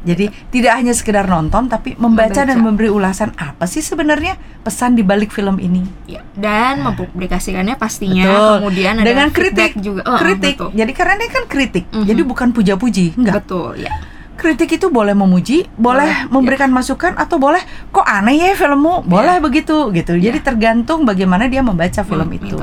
Jadi 0.00 0.28
tidak 0.48 0.72
hanya 0.74 0.92
sekedar 0.92 1.24
nonton, 1.24 1.68
tapi 1.68 1.92
membaca, 1.94 2.32
Membaca. 2.32 2.42
dan 2.46 2.58
memberi 2.58 2.88
ulasan 2.88 3.36
apa 3.36 3.64
sih 3.64 3.80
sebenarnya 3.80 4.32
pesan 4.58 4.96
di 4.96 5.04
balik 5.04 5.28
film 5.28 5.56
ini. 5.56 5.84
Ya, 6.06 6.24
dan 6.32 6.80
mempublikasikannya 6.82 7.76
pastinya 7.76 8.24
Nah. 8.24 8.32
Betul. 8.32 8.56
kemudian 8.58 8.94
ada 8.96 9.04
Dengan 9.06 9.28
kritik 9.28 9.72
juga. 9.76 10.00
Oh, 10.04 10.16
kritik. 10.16 10.56
betul. 10.56 10.68
Jadi 10.72 10.92
karena 10.94 11.12
ini 11.14 11.26
kan 11.26 11.44
kritik, 11.46 11.84
Mhm. 11.86 12.04
jadi 12.06 12.22
bukan 12.22 12.48
puja-puji, 12.50 13.06
enggak. 13.14 13.44
Betul, 13.44 13.76
ya. 13.78 13.92
Kritik 14.40 14.72
itu 14.72 14.88
boleh 14.88 15.12
memuji, 15.12 15.68
boleh, 15.76 16.08
Boleh, 16.08 16.32
memberikan 16.32 16.72
masukan 16.72 17.12
atau 17.14 17.36
boleh 17.36 17.60
kok 17.88 18.02
aneh 18.02 18.40
ya 18.40 18.56
filmmu, 18.56 19.04
boleh 19.04 19.36
begitu 19.38 19.92
gitu. 19.92 20.16
Jadi 20.16 20.40
tergantung 20.40 21.04
bagaimana 21.04 21.44
dia 21.44 21.60
membaca 21.60 22.00
film 22.00 22.24
Hmm, 22.24 22.38
itu. 22.40 22.56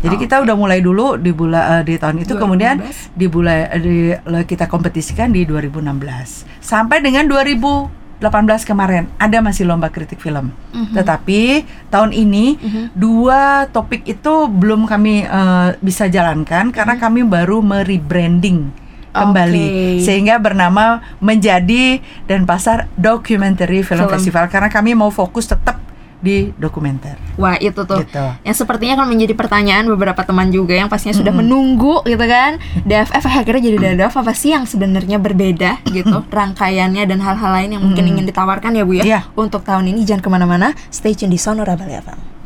Jadi 0.00 0.14
Oh, 0.16 0.18
kita 0.18 0.40
oke. 0.40 0.44
udah 0.48 0.56
mulai 0.56 0.80
dulu 0.80 1.20
di 1.20 1.28
bulan 1.30 1.84
di 1.84 1.94
tahun 1.94 2.24
itu 2.24 2.32
2016. 2.32 2.40
kemudian 2.40 2.76
di 3.12 3.26
bulan 3.28 3.60
di, 3.76 3.94
kita 4.46 4.64
kompetisikan 4.64 5.28
di 5.28 5.44
2016 5.44 6.48
sampai 6.58 6.98
dengan 6.98 7.28
2018 7.28 7.92
kemarin 8.62 9.08
ada 9.16 9.40
masih 9.40 9.64
lomba 9.64 9.88
kritik 9.88 10.16
film. 10.18 10.52
Mhm. 10.72 10.96
Tetapi 10.96 11.40
tahun 11.88 12.10
ini 12.12 12.56
Mhm. 12.56 12.82
dua 12.92 13.64
topik 13.66 14.04
itu 14.04 14.34
belum 14.46 14.84
kami 14.84 15.24
eh, 15.24 15.68
bisa 15.78 16.06
jalankan 16.06 16.68
karena 16.70 16.96
kami 16.96 17.24
baru 17.24 17.60
merebranding 17.60 18.72
kembali. 19.12 19.66
Oke. 19.66 20.04
sehingga 20.06 20.38
bernama 20.38 21.02
menjadi 21.18 21.98
dan 22.30 22.46
pasar 22.46 22.86
documentary 22.94 23.82
film, 23.82 24.06
Film. 24.06 24.12
festival. 24.14 24.46
Karena 24.48 24.70
kami 24.70 24.94
mau 24.94 25.10
fokus 25.10 25.50
tetap 25.50 25.90
di 26.20 26.52
dokumenter. 26.60 27.16
Wah 27.40 27.56
itu 27.56 27.80
tuh. 27.88 28.04
Gitu. 28.04 28.24
Yang 28.44 28.56
sepertinya 28.60 29.00
akan 29.00 29.08
menjadi 29.08 29.32
pertanyaan 29.32 29.88
beberapa 29.88 30.20
teman 30.20 30.52
juga 30.52 30.76
Yang 30.76 30.92
pastinya 30.92 31.16
sudah 31.16 31.32
menunggu 31.32 32.04
gitu 32.04 32.20
kan? 32.28 32.60
DFF 32.84 33.24
akhirnya 33.24 33.72
jadi 33.72 33.78
DADAF 33.80 34.20
Apa 34.20 34.36
sih 34.36 34.52
yang 34.52 34.68
sebenarnya 34.68 35.16
berbeda 35.16 35.80
gitu? 35.88 36.20
Rangkaiannya 36.28 37.08
dan 37.08 37.18
hal-hal 37.24 37.50
lain 37.56 37.80
yang 37.80 37.82
mungkin 37.82 38.04
ingin 38.04 38.28
ditawarkan 38.28 38.76
ya 38.76 38.84
Bu 38.84 39.00
ya? 39.00 39.04
Iya. 39.04 39.20
Untuk 39.32 39.64
tahun 39.64 39.88
ini 39.88 40.04
jangan 40.04 40.20
ke 40.20 40.30
mana-mana. 40.30 40.76
Stay 40.92 41.16
tune 41.16 41.32
di 41.32 41.40
Sonora 41.40 41.72
Bali 41.72 41.96
FM 41.96 42.39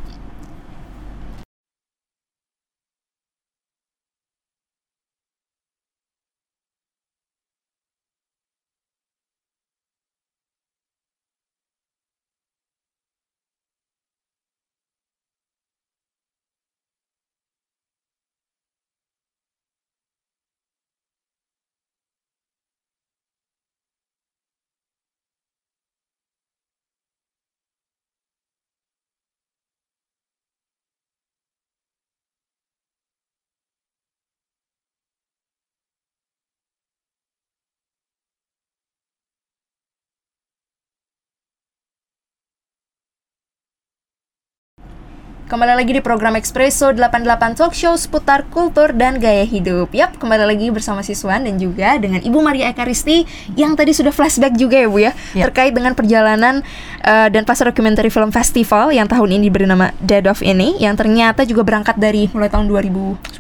Kembali 45.54 45.70
lagi 45.78 45.94
di 45.94 46.02
program 46.02 46.34
Espresso 46.34 46.90
88 46.90 47.54
Talk 47.54 47.78
Show 47.78 47.94
seputar 47.94 48.42
kultur 48.50 48.90
dan 48.90 49.23
gaya 49.23 49.46
hidup. 49.46 49.94
Yap, 49.94 50.18
kembali 50.18 50.50
lagi 50.50 50.66
bersama 50.75 50.99
Siswan 51.06 51.46
dan 51.46 51.62
juga 51.62 51.94
dengan 51.94 52.18
Ibu 52.18 52.42
Maria 52.42 52.75
Ekaristi 52.75 53.23
yang 53.54 53.78
tadi 53.78 53.94
sudah 53.94 54.11
flashback 54.11 54.58
juga 54.58 54.82
ya 54.82 54.90
Bu 54.90 54.99
ya, 54.99 55.14
Ya. 55.30 55.46
terkait 55.46 55.70
dengan 55.70 55.94
perjalanan 55.94 56.66
eh, 57.06 57.30
dan 57.30 57.46
pasar 57.46 57.70
dokumenter 57.70 58.02
film 58.11 58.34
festival 58.34 58.90
yang 58.90 59.06
tahun 59.06 59.38
ini 59.38 59.46
diberi 59.46 59.70
nama 59.70 59.94
Dead 60.02 60.26
of 60.26 60.42
ini 60.42 60.75
yang 60.82 60.99
ternyata 60.99 61.46
juga 61.46 61.62
berangkat 61.62 62.02
dari 62.02 62.26
mulai 62.34 62.50
tahun 62.50 62.66
2010 62.66 63.38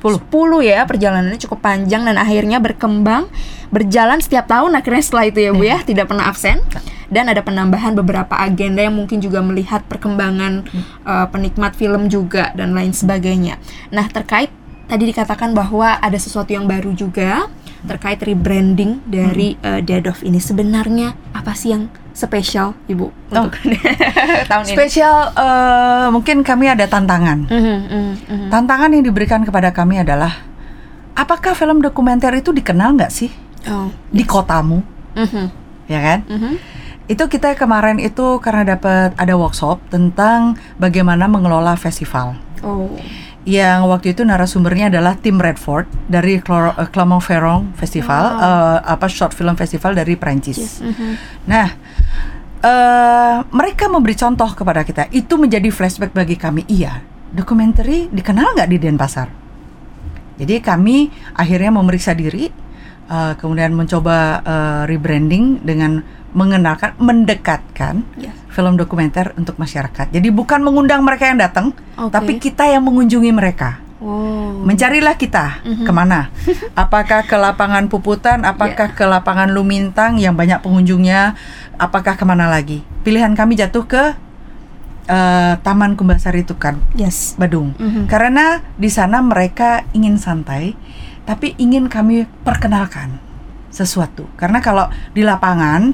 ya, 0.62 0.86
perjalanannya 0.86 1.42
cukup 1.42 1.66
panjang 1.66 2.06
dan 2.06 2.14
akhirnya 2.14 2.62
berkembang 2.62 3.26
berjalan 3.74 4.22
setiap 4.22 4.46
tahun 4.46 4.78
akhirnya 4.78 5.02
setelah 5.02 5.24
itu 5.34 5.38
ya 5.42 5.50
Bu 5.50 5.66
ya, 5.66 5.82
tidak 5.82 6.06
pernah 6.06 6.30
absen 6.30 6.62
dan 7.08 7.28
ada 7.28 7.40
penambahan 7.40 7.96
beberapa 7.96 8.36
agenda 8.36 8.84
yang 8.84 8.96
mungkin 8.96 9.20
juga 9.20 9.40
melihat 9.40 9.84
perkembangan 9.88 10.64
uh, 11.04 11.26
penikmat 11.28 11.76
film 11.76 12.08
juga 12.08 12.52
dan 12.56 12.72
lain 12.72 12.92
sebagainya. 12.92 13.56
Nah, 13.92 14.06
terkait 14.08 14.48
tadi 14.84 15.08
dikatakan 15.08 15.56
bahwa 15.56 15.96
ada 15.96 16.16
sesuatu 16.20 16.52
yang 16.52 16.68
baru 16.68 16.92
juga 16.92 17.48
terkait 17.84 18.20
rebranding 18.24 19.04
dari 19.04 19.60
uh, 19.60 19.80
Dead 19.84 20.04
of 20.08 20.24
ini 20.24 20.40
sebenarnya 20.40 21.12
apa 21.36 21.52
sih 21.52 21.72
yang 21.76 21.92
spesial 22.14 22.72
Ibu 22.88 23.10
untuk 23.28 23.58
tahun 24.50 24.64
ini? 24.70 24.76
Spesial 24.78 25.34
eh, 25.34 26.06
mungkin 26.14 26.46
kami 26.46 26.70
ada 26.70 26.86
tantangan. 26.86 27.50
Mhm, 27.50 27.76
mhm, 27.90 28.12
mhm. 28.24 28.48
Tantangan 28.54 28.94
yang 28.94 29.02
diberikan 29.04 29.42
kepada 29.42 29.74
kami 29.74 30.00
adalah 30.00 30.30
apakah 31.12 31.52
film 31.58 31.82
dokumenter 31.82 32.30
itu 32.38 32.54
dikenal 32.54 32.94
nggak 32.96 33.12
sih 33.12 33.30
Oh. 33.64 33.88
di 34.12 34.28
kotamu, 34.28 34.84
mhm, 35.16 35.44
ya 35.88 36.00
kan? 36.04 36.20
mhm. 36.28 36.52
Itu 37.04 37.28
kita 37.28 37.52
kemarin 37.52 38.00
itu 38.00 38.40
karena 38.40 38.76
dapat 38.76 39.12
ada 39.20 39.34
workshop 39.36 39.80
tentang 39.92 40.56
bagaimana 40.80 41.28
mengelola 41.28 41.76
festival. 41.76 42.40
Oh. 42.64 42.96
Yang 43.44 43.80
waktu 43.92 44.06
itu 44.16 44.24
narasumbernya 44.24 44.88
adalah 44.88 45.20
Tim 45.20 45.36
Redford 45.36 45.84
dari 46.08 46.40
eh, 46.40 46.88
Clermont-Ferrand 46.88 47.76
Festival, 47.76 48.24
eh, 48.40 48.78
apa 48.88 49.04
short 49.04 49.36
film 49.36 49.52
festival 49.52 49.92
dari 49.92 50.16
Prancis. 50.16 50.80
Mhm. 50.80 51.10
Nah, 51.44 51.68
eh 52.64 53.36
mereka 53.52 53.92
memberi 53.92 54.16
contoh 54.16 54.48
kepada 54.56 54.80
kita. 54.80 55.12
Itu 55.12 55.36
menjadi 55.36 55.68
flashback 55.68 56.16
bagi 56.16 56.40
kami. 56.40 56.64
Iya, 56.72 57.04
dokumenter 57.36 57.84
dikenal 58.08 58.56
nggak 58.56 58.70
di 58.72 58.78
Denpasar? 58.80 59.28
Jadi 60.40 60.58
kami 60.64 61.12
akhirnya 61.36 61.68
memeriksa 61.68 62.16
diri, 62.16 62.48
eh, 63.12 63.32
kemudian 63.36 63.76
mencoba 63.76 64.40
eh, 64.40 64.82
rebranding 64.88 65.60
dengan 65.60 66.00
mengenalkan, 66.34 66.92
mendekatkan 66.98 68.02
Yes. 68.18 68.34
film 68.50 68.74
dokumenter 68.74 69.32
untuk 69.34 69.54
masyarakat. 69.56 70.10
Jadi 70.10 70.28
bukan 70.28 70.60
mengundang 70.60 71.00
mereka 71.00 71.30
yang 71.30 71.38
datang, 71.38 71.72
Oke. 71.96 72.10
tapi 72.10 72.32
kita 72.36 72.66
yang 72.66 72.82
mengunjungi 72.82 73.30
mereka. 73.30 73.78
Oh. 74.04 74.60
Mencarilah 74.66 75.16
kita 75.16 75.64
Mhm. 75.64 75.86
ke 75.86 75.92
mana? 75.94 76.28
Apakah 76.76 77.24
ke 77.24 77.32
lapangan 77.34 77.88
Puputan? 77.88 78.44
Apakah 78.44 78.90
Ya. 78.90 78.94
ke 78.94 79.04
lapangan 79.06 79.48
Lumintang 79.48 80.20
yang 80.20 80.36
banyak 80.36 80.60
pengunjungnya? 80.60 81.38
Apakah 81.78 82.18
ke 82.18 82.24
mana 82.26 82.50
lagi? 82.50 82.84
Pilihan 83.00 83.32
kami 83.32 83.56
jatuh 83.56 83.86
ke 83.86 84.02
eh, 85.04 85.54
Taman 85.60 86.00
Kumbasari 86.00 86.48
Tukan, 86.48 86.80
Yes. 86.96 87.36
Badung. 87.36 87.76
Mhm. 87.76 88.08
Karena 88.08 88.64
di 88.74 88.88
sana 88.88 89.20
mereka 89.20 89.84
ingin 89.92 90.16
santai, 90.16 90.72
tapi 91.24 91.52
ingin 91.56 91.92
kami 91.92 92.24
perkenalkan 92.40 93.20
sesuatu. 93.74 94.30
Karena 94.38 94.62
kalau 94.62 94.86
di 95.10 95.26
lapangan 95.26 95.90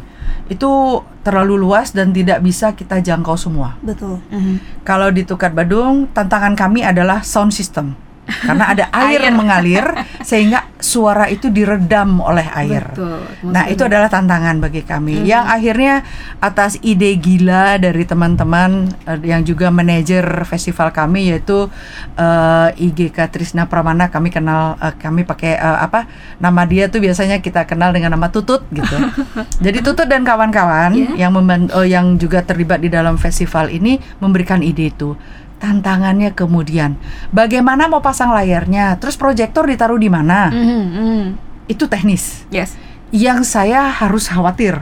itu 0.52 1.00
terlalu 1.24 1.56
luas 1.56 1.96
dan 1.96 2.12
tidak 2.12 2.44
bisa 2.44 2.76
kita 2.76 3.00
jangkau 3.00 3.40
semua. 3.40 3.80
Betul. 3.80 4.20
Mhm. 4.28 4.84
Kalau 4.84 5.08
di 5.08 5.24
Tukat 5.24 5.56
Badung, 5.56 6.12
tantangan 6.12 6.52
kami 6.52 6.84
adalah 6.84 7.24
sound 7.24 7.56
system. 7.56 7.96
Karena 8.30 8.64
ada 8.70 8.84
air, 8.94 9.20
Air. 9.26 9.34
mengalir 9.34 9.86
sehingga 10.22 10.64
suara 10.78 11.28
itu 11.28 11.50
diredam 11.50 12.22
oleh 12.22 12.46
air. 12.56 12.88
Betul. 12.94 13.20
Nah, 13.50 13.68
itu 13.68 13.82
adalah 13.84 14.08
tantangan 14.08 14.56
bagi 14.58 14.80
kami. 14.80 15.20
Mhm. 15.20 15.26
Yang 15.26 15.44
akhirnya 15.44 15.94
atas 16.40 16.72
ide 16.80 17.12
gila 17.18 17.76
dari 17.76 18.06
teman-teman 18.06 18.88
eh, 19.04 19.20
yang 19.28 19.44
juga 19.44 19.68
manajer 19.68 20.24
festival 20.48 20.88
kami 20.90 21.34
yaitu 21.34 21.68
eh, 22.16 22.68
IGK 22.80 23.18
Trisna 23.28 23.68
Pramana 23.68 24.08
kami 24.08 24.32
kenal 24.32 24.78
eh, 24.80 24.94
kami 24.96 25.26
pakai 25.26 25.58
eh, 25.58 25.78
apa? 25.84 26.08
Nama 26.40 26.62
dia 26.64 26.88
tuh 26.88 27.04
biasanya 27.04 27.42
kita 27.42 27.66
kenal 27.68 27.92
dengan 27.92 28.16
nama 28.16 28.32
Tutut 28.32 28.64
gitu. 28.72 28.96
Jadi 29.64 29.78
Tutut 29.84 30.08
dan 30.08 30.24
kawan-kawan 30.24 30.92
Yeah. 30.96 31.28
yang 31.28 31.32
eh, 31.36 31.88
yang 31.88 32.06
juga 32.16 32.40
terlibat 32.42 32.80
di 32.80 32.88
dalam 32.88 33.16
festival 33.16 33.68
ini 33.68 34.00
memberikan 34.18 34.60
ide 34.60 34.88
itu. 34.88 35.12
Tantangannya 35.60 36.32
kemudian 36.32 36.96
bagaimana 37.30 37.84
mau 37.84 38.00
pasang 38.00 38.32
layarnya, 38.32 38.96
terus 38.96 39.20
proyektor 39.20 39.68
ditaruh 39.68 40.00
di 40.00 40.08
mana? 40.08 40.48
Mhm, 40.48 40.84
mhm. 40.88 41.24
Itu 41.68 41.86
teknis 41.86 42.48
Yes. 42.48 42.74
yang 43.12 43.44
saya 43.44 43.92
harus 43.92 44.26
khawatir 44.32 44.80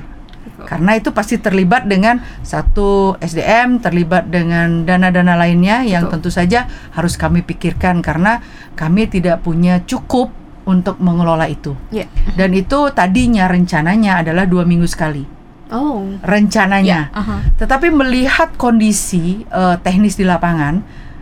karena 0.67 0.99
itu 0.99 1.15
pasti 1.15 1.39
terlibat 1.39 1.87
dengan 1.87 2.19
satu 2.43 3.15
SDM, 3.23 3.79
terlibat 3.79 4.27
dengan 4.27 4.83
dana-dana 4.83 5.39
lainnya 5.39 5.87
yang 5.87 6.11
Betul. 6.11 6.19
tentu 6.19 6.31
saja 6.35 6.61
harus 6.99 7.15
kami 7.15 7.47
pikirkan 7.47 8.03
karena 8.03 8.43
kami 8.75 9.07
tidak 9.07 9.47
punya 9.47 9.81
cukup 9.87 10.35
untuk 10.67 10.99
mengelola 10.99 11.47
itu. 11.47 11.79
Ya. 11.95 12.11
Dan 12.35 12.53
itu 12.59 12.91
tadinya 12.93 13.47
rencananya 13.49 14.27
adalah 14.27 14.45
dua 14.45 14.67
minggu 14.67 14.85
sekali 14.85 15.38
Oh. 15.69 16.09
rencananya. 16.21 17.09
Ya, 17.09 17.13
aha. 17.13 17.37
Tetapi 17.57 17.89
melihat 17.89 18.57
kondisi 18.57 19.45
eh, 19.45 19.77
teknis 19.79 20.15
di 20.15 20.25
lapangan, 20.25 20.81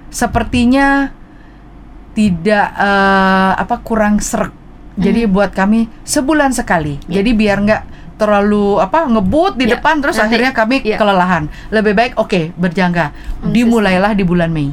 sepertinya 0.08 1.10
tidak 2.12 2.66
eh, 2.72 3.52
apa 3.56 3.76
kurang 3.80 4.18
serak. 4.18 4.54
Jadi 4.96 5.28
buat 5.28 5.52
kami 5.52 5.92
sebulan 6.02 6.56
sekali. 6.56 6.96
Ya. 7.04 7.20
Jadi 7.20 7.36
biar 7.36 7.60
nggak 7.60 7.82
terlalu 8.16 8.80
apa 8.80 9.04
ngebut 9.04 9.60
di 9.60 9.68
Ya, 9.68 9.76
depan 9.76 10.00
terus 10.00 10.16
nanti- 10.16 10.32
akhirnya 10.32 10.52
kami 10.56 10.80
ya. 10.80 10.96
kelelahan. 10.96 11.52
Lebih 11.68 11.92
baik 11.92 12.12
oke 12.16 12.56
berjangka. 12.56 13.12
Konsisten. 13.12 13.52
Dimulailah 13.52 14.16
di 14.16 14.24
bulan 14.24 14.48
Mei. 14.48 14.72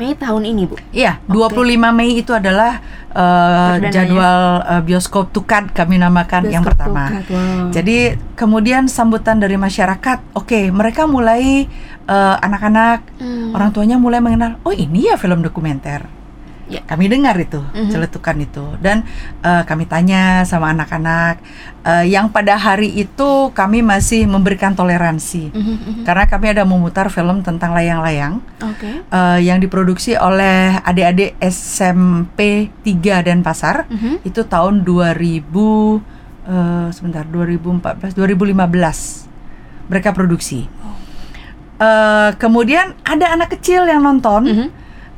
Mei 0.00 0.16
tahun 0.16 0.48
ini, 0.48 0.64
Bu. 0.64 0.80
Iya, 0.96 1.20
25 1.28 1.76
Mei 1.92 2.16
itu 2.16 2.32
adalah 2.32 2.80
uh, 3.12 3.76
jadwal 3.92 4.64
uh, 4.64 4.80
bioskop 4.80 5.28
Tukat 5.28 5.76
kami 5.76 6.00
namakan 6.00 6.48
yang 6.48 6.64
Bioskop 6.64 6.80
pertama. 6.80 7.02
Tukat, 7.20 7.24
wow. 7.28 7.68
Jadi 7.68 7.98
kemudian 8.32 8.88
sambutan 8.88 9.36
dari 9.36 9.60
masyarakat, 9.60 10.32
oke, 10.32 10.72
mereka 10.72 11.04
mulai 11.04 11.68
uh, 12.08 12.36
anak-anak, 12.40 13.04
Hmm. 13.20 13.52
orang 13.52 13.68
tuanya 13.76 14.00
mulai 14.00 14.24
mengenal, 14.24 14.56
oh 14.64 14.72
ini 14.72 15.12
ya 15.12 15.20
film 15.20 15.44
dokumenter. 15.44 16.19
Ya. 16.70 16.86
Kami 16.86 17.10
dengar 17.10 17.34
itu, 17.34 17.58
Mhm. 17.58 17.90
celetukan 17.90 18.36
itu, 18.38 18.62
dan 18.78 19.02
uh, 19.42 19.66
kami 19.66 19.84
tanya 19.84 20.46
sama 20.46 20.70
anak-anak 20.70 21.42
uh, 21.82 22.06
yang 22.06 22.30
pada 22.30 22.54
hari 22.54 22.94
itu 22.94 23.50
kami 23.50 23.82
masih 23.82 24.24
memberikan 24.24 24.70
toleransi, 24.70 25.50
Mhm, 25.50 25.74
mhm. 25.74 26.02
karena 26.06 26.24
kami 26.24 26.46
ada 26.48 26.62
memutar 26.62 27.10
film 27.10 27.42
tentang 27.42 27.74
layang-layang 27.74 28.38
Oke. 28.62 29.02
eh, 29.02 29.38
yang 29.42 29.58
diproduksi 29.58 30.14
oleh 30.14 30.78
adik-adik 30.80 31.34
SMP 31.42 32.70
3 32.86 33.18
dan 33.20 33.42
Pasar 33.42 33.90
Mhm. 33.90 34.22
itu 34.22 34.46
tahun 34.46 34.86
2000 34.86 35.98
eh, 36.46 36.88
sebentar 36.94 37.26
2014 37.26 38.14
2015 38.14 39.26
mereka 39.90 40.14
produksi. 40.14 40.70
Eh, 41.80 42.30
kemudian 42.36 42.92
ada 43.02 43.32
anak 43.32 43.56
kecil 43.56 43.88
yang 43.88 44.04
nonton 44.04 44.42
Mhm. 44.44 44.68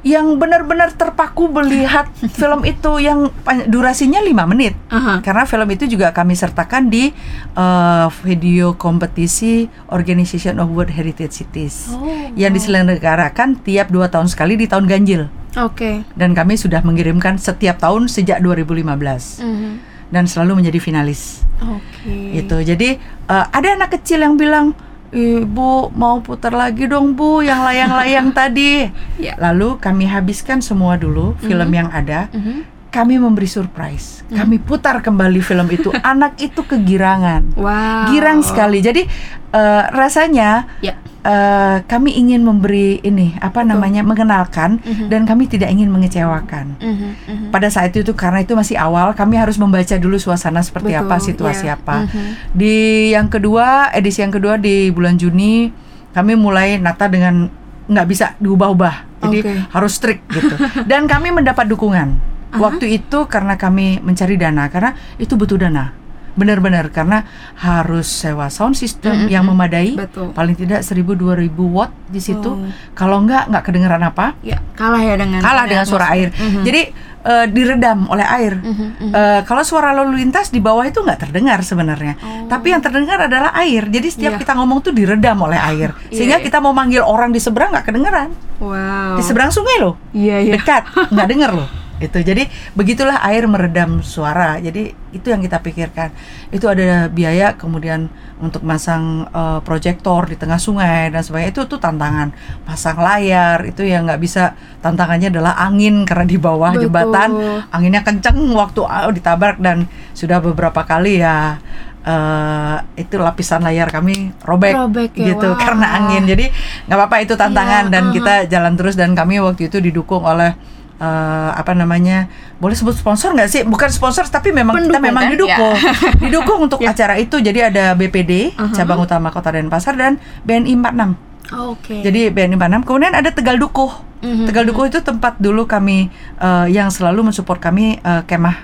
Yang 0.02 0.34
benar-benar 0.34 0.90
terpaku 0.92 1.46
melihat 1.48 2.10
film 2.38 2.62
itu 2.62 2.98
yang 2.98 3.30
durasinya 3.64 4.18
5 4.18 4.50
menit. 4.50 4.74
Aha. 4.88 5.22
Karena 5.22 5.46
film 5.46 5.70
itu 5.70 5.86
juga 5.86 6.10
kami 6.10 6.34
sertakan 6.34 6.86
di 6.86 7.14
eh, 7.52 8.06
video 8.20 8.74
kompetisi 8.74 9.64
Organization 9.88 10.58
of 10.58 10.68
World 10.68 10.90
Heritage 10.90 11.32
Cities 11.34 11.90
Oh, 11.92 12.06
yang 12.34 12.50
diselenggarakan 12.52 13.58
tiap 13.58 13.88
dua 13.88 14.06
tahun 14.06 14.26
sekali 14.26 14.54
di 14.54 14.66
tahun 14.66 14.84
ganjil 14.84 15.30
Oke. 15.54 16.02
dan 16.12 16.32
kami 16.32 16.54
sudah 16.54 16.80
mengirimkan 16.80 17.36
setiap 17.36 17.78
tahun 17.78 18.06
sejak 18.06 18.40
2015 18.40 19.38
Mhm. 19.38 19.70
dan 20.08 20.24
selalu 20.24 20.60
menjadi 20.60 20.78
finalis 20.78 21.46
Oke. 21.58 22.10
itu 22.34 22.56
jadi 22.64 22.98
eh, 23.28 23.46
ada 23.48 23.68
anak 23.72 23.94
kecil 23.94 24.18
yang 24.18 24.34
bilang 24.34 24.72
ibu 25.12 25.70
mau 25.92 26.18
putar 26.18 26.50
lagi 26.50 26.84
dong 26.84 27.12
bu 27.12 27.40
yang 27.40 27.60
layang-layang 27.60 28.32
tadi 28.34 28.88
Ya. 29.16 29.36
lalu 29.36 29.76
kami 29.76 30.04
habiskan 30.04 30.58
semua 30.58 30.96
dulu 30.96 31.36
film 31.38 31.68
yang 31.70 31.88
ada 31.88 32.26
Mhm. 32.28 32.64
kami 32.88 33.16
memberi 33.16 33.46
surprise 33.46 34.24
kami 34.28 34.56
putar 34.56 35.00
kembali 35.00 35.38
film 35.38 35.68
itu 35.68 35.92
anak 36.02 36.36
itu 36.38 36.60
kegirangan 36.62 37.52
Wow. 37.54 38.08
girang 38.08 38.40
sekali 38.40 38.80
jadi 38.80 39.04
eh, 39.50 39.82
rasanya 39.90 40.64
Ya. 40.80 40.96
Eh, 41.22 41.76
kami 41.86 42.18
ingin 42.18 42.42
memberi 42.42 42.98
ini 43.00 43.38
apa 43.38 43.62
namanya 43.62 44.02
mengenalkan 44.02 44.82
Mhm. 44.82 45.06
dan 45.06 45.22
kami 45.22 45.46
tidak 45.46 45.70
ingin 45.70 45.86
mengecewakan. 45.88 46.74
Mhm, 46.82 47.08
mhm. 47.22 47.46
Pada 47.54 47.70
saat 47.70 47.94
itu 47.94 48.10
karena 48.12 48.42
itu 48.42 48.52
masih 48.52 48.74
awal, 48.74 49.14
kami 49.14 49.38
harus 49.38 49.54
membaca 49.54 49.94
dulu 49.94 50.18
suasana 50.18 50.60
seperti 50.60 50.92
Betul, 50.92 51.06
apa, 51.06 51.16
situasi 51.18 51.66
ya. 51.70 51.78
apa. 51.78 52.10
Mhm. 52.10 52.26
Di 52.52 52.74
yang 53.14 53.30
kedua, 53.30 53.94
edisi 53.94 54.18
yang 54.20 54.34
kedua 54.34 54.58
di 54.58 54.90
bulan 54.90 55.14
Juni, 55.14 55.70
kami 56.10 56.34
mulai 56.34 56.82
nata 56.82 57.06
dengan 57.06 57.46
nggak 57.86 58.06
bisa 58.06 58.34
diubah-ubah, 58.38 59.22
jadi 59.22 59.38
Oke. 59.42 59.52
harus 59.70 59.92
strict 59.94 60.22
gitu. 60.36 60.54
Dan 60.84 61.06
kami 61.06 61.30
mendapat 61.30 61.66
dukungan. 61.66 62.34
Waktu 62.52 63.00
itu 63.00 63.24
karena 63.32 63.56
kami 63.56 63.96
mencari 64.04 64.36
dana, 64.36 64.68
karena 64.68 64.92
itu 65.16 65.38
butuh 65.40 65.56
dana. 65.56 65.96
Benar-benar 66.32 66.88
karena 66.88 67.28
harus 67.56 68.08
sewa 68.08 68.48
sound 68.48 68.72
system 68.72 69.26
Mhm, 69.26 69.28
yang 69.28 69.44
memadai, 69.44 69.94
Betul. 69.94 70.32
paling 70.32 70.56
tidak 70.56 70.80
1000-2000 70.80 71.52
watt 71.68 71.92
di 72.08 72.18
situ. 72.18 72.48
Oh. 72.48 72.68
Kalau 72.92 73.20
nggak 73.20 73.52
nggak 73.52 73.62
kedengeran 73.62 74.00
apa, 74.00 74.32
Ya, 74.40 74.58
kalah 74.72 74.98
ya 74.98 75.14
dengan 75.14 75.40
kalah 75.40 75.64
dengan 75.64 75.84
suara 75.84 76.08
air. 76.10 76.32
Mhm. 76.32 76.64
Jadi 76.64 76.82
eh, 77.22 77.46
diredam 77.46 78.10
oleh 78.10 78.26
air. 78.26 78.58
Mhm. 78.58 79.14
Eh, 79.14 79.40
kalau 79.46 79.62
suara 79.62 79.94
lalu 79.94 80.18
lintas 80.18 80.50
di 80.50 80.58
bawah 80.58 80.82
itu 80.82 80.98
nggak 80.98 81.22
terdengar 81.22 81.62
sebenarnya, 81.62 82.18
Oh. 82.18 82.50
tapi 82.50 82.74
yang 82.74 82.82
terdengar 82.82 83.14
adalah 83.20 83.54
air. 83.54 83.86
Jadi 83.86 84.08
setiap 84.10 84.34
Iya. 84.34 84.40
kita 84.42 84.58
ngomong 84.58 84.82
tuh 84.82 84.90
diredam 84.90 85.38
oleh 85.38 85.54
air, 85.54 85.94
Iya, 86.10 86.18
sehingga 86.18 86.38
iya. 86.40 86.44
kita 86.44 86.58
mau 86.58 86.74
manggil 86.74 86.98
orang 86.98 87.30
di 87.30 87.38
seberang 87.38 87.70
nggak 87.70 87.86
kedengeran. 87.86 88.34
Wow. 88.58 89.14
Di 89.14 89.22
seberang 89.22 89.54
sungai 89.54 89.78
loh, 89.78 89.94
Iya, 90.10 90.42
iya. 90.42 90.52
dekat, 90.58 90.82
nggak 91.14 91.28
denger 91.30 91.50
loh. 91.54 91.68
Itu 92.02 92.18
jadi 92.18 92.50
begitulah 92.74 93.22
air 93.22 93.46
meredam 93.46 94.02
suara. 94.02 94.58
Jadi 94.58 94.90
itu 95.14 95.26
yang 95.30 95.38
kita 95.38 95.62
pikirkan. 95.62 96.10
Itu 96.50 96.66
ada 96.66 97.06
biaya 97.06 97.54
kemudian 97.54 98.10
untuk 98.42 98.66
masang 98.66 99.30
eh, 99.30 99.60
proyektor 99.62 100.26
di 100.26 100.34
tengah 100.34 100.58
sungai 100.58 101.14
dan 101.14 101.22
sebagainya 101.22 101.54
itu 101.54 101.62
tuh 101.70 101.78
tantangan. 101.78 102.34
Pasang 102.66 102.98
layar 102.98 103.62
itu 103.62 103.86
yang 103.86 104.10
nggak 104.10 104.18
bisa 104.18 104.58
tantangannya 104.82 105.30
adalah 105.30 105.54
angin 105.62 106.02
karena 106.02 106.26
di 106.26 106.36
bawah 106.36 106.74
Betul. 106.74 106.82
jembatan 106.90 107.30
anginnya 107.70 108.02
kenceng 108.02 108.38
waktu 108.52 108.82
ah, 108.82 109.08
ditabrak 109.14 109.62
dan 109.62 109.86
sudah 110.12 110.42
beberapa 110.42 110.82
kali 110.82 111.22
ya 111.22 111.62
eh, 112.02 112.76
itu 112.98 113.14
lapisan 113.18 113.62
layar 113.62 113.88
kami 113.88 114.34
robek, 114.42 114.74
Robek 114.74 115.10
ya, 115.14 115.34
gitu 115.34 115.54
wah. 115.54 115.58
karena 115.58 115.86
angin 116.02 116.26
jadi 116.26 116.50
nggak 116.90 116.98
apa-apa 116.98 117.16
itu 117.22 117.34
tantangan 117.38 117.88
Iya, 117.88 117.92
dan 117.94 118.04
aha. 118.10 118.12
kita 118.14 118.34
jalan 118.50 118.74
terus 118.74 118.94
dan 118.98 119.14
kami 119.14 119.38
waktu 119.38 119.70
itu 119.70 119.78
didukung 119.78 120.26
oleh 120.26 120.58
eh, 121.02 121.50
apa 121.52 121.74
namanya 121.74 122.30
boleh 122.56 122.72
sebut 122.72 122.94
sponsor 122.94 123.34
nggak 123.34 123.50
sih 123.50 123.62
bukan 123.64 123.90
sponsor 123.90 124.22
tapi 124.24 124.54
memang 124.54 124.78
kita 124.78 124.86
Pendukung, 124.92 125.02
memang 125.02 125.22
kan? 125.24 125.32
didukung 125.32 125.76
didukung 126.22 126.58
untuk 126.62 126.78
Ya. 126.78 126.94
acara 126.94 127.18
itu 127.18 127.36
jadi 127.36 127.68
ada 127.68 127.92
BPD 127.92 128.54
Aha. 128.54 128.70
cabang 128.72 129.02
utama 129.02 129.28
Kota 129.28 129.50
Denpasar 129.50 129.94
dan 129.94 130.16
BNI 130.42 130.78
46 130.78 131.58
Oke. 131.74 131.96
jadi 132.00 132.30
BNI 132.30 132.54
46 132.54 132.86
kemudian 132.86 133.12
ada 133.12 133.28
Tegal 133.28 133.58
Dukuh 133.58 134.14
Mhm, 134.22 134.46
Tegal 134.46 134.62
Dukuh 134.62 134.86
itu 134.86 135.02
tempat 135.02 135.34
dulu 135.36 135.66
kami 135.66 136.06
eh, 136.38 136.66
yang 136.70 136.86
selalu 136.88 137.26
mensupport 137.26 137.58
kami 137.60 137.98
eh, 137.98 138.22
kemah 138.22 138.54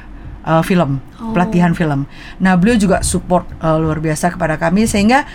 eh, 0.47 0.63
film 0.63 1.03
Oh. 1.19 1.35
pelatihan 1.35 1.75
film. 1.75 2.07
Nah 2.39 2.55
beliau 2.55 2.79
juga 2.79 3.03
support 3.03 3.43
eh, 3.59 3.75
luar 3.75 3.99
biasa 3.99 4.31
kepada 4.31 4.55
kami 4.55 4.87
sehingga 4.87 5.27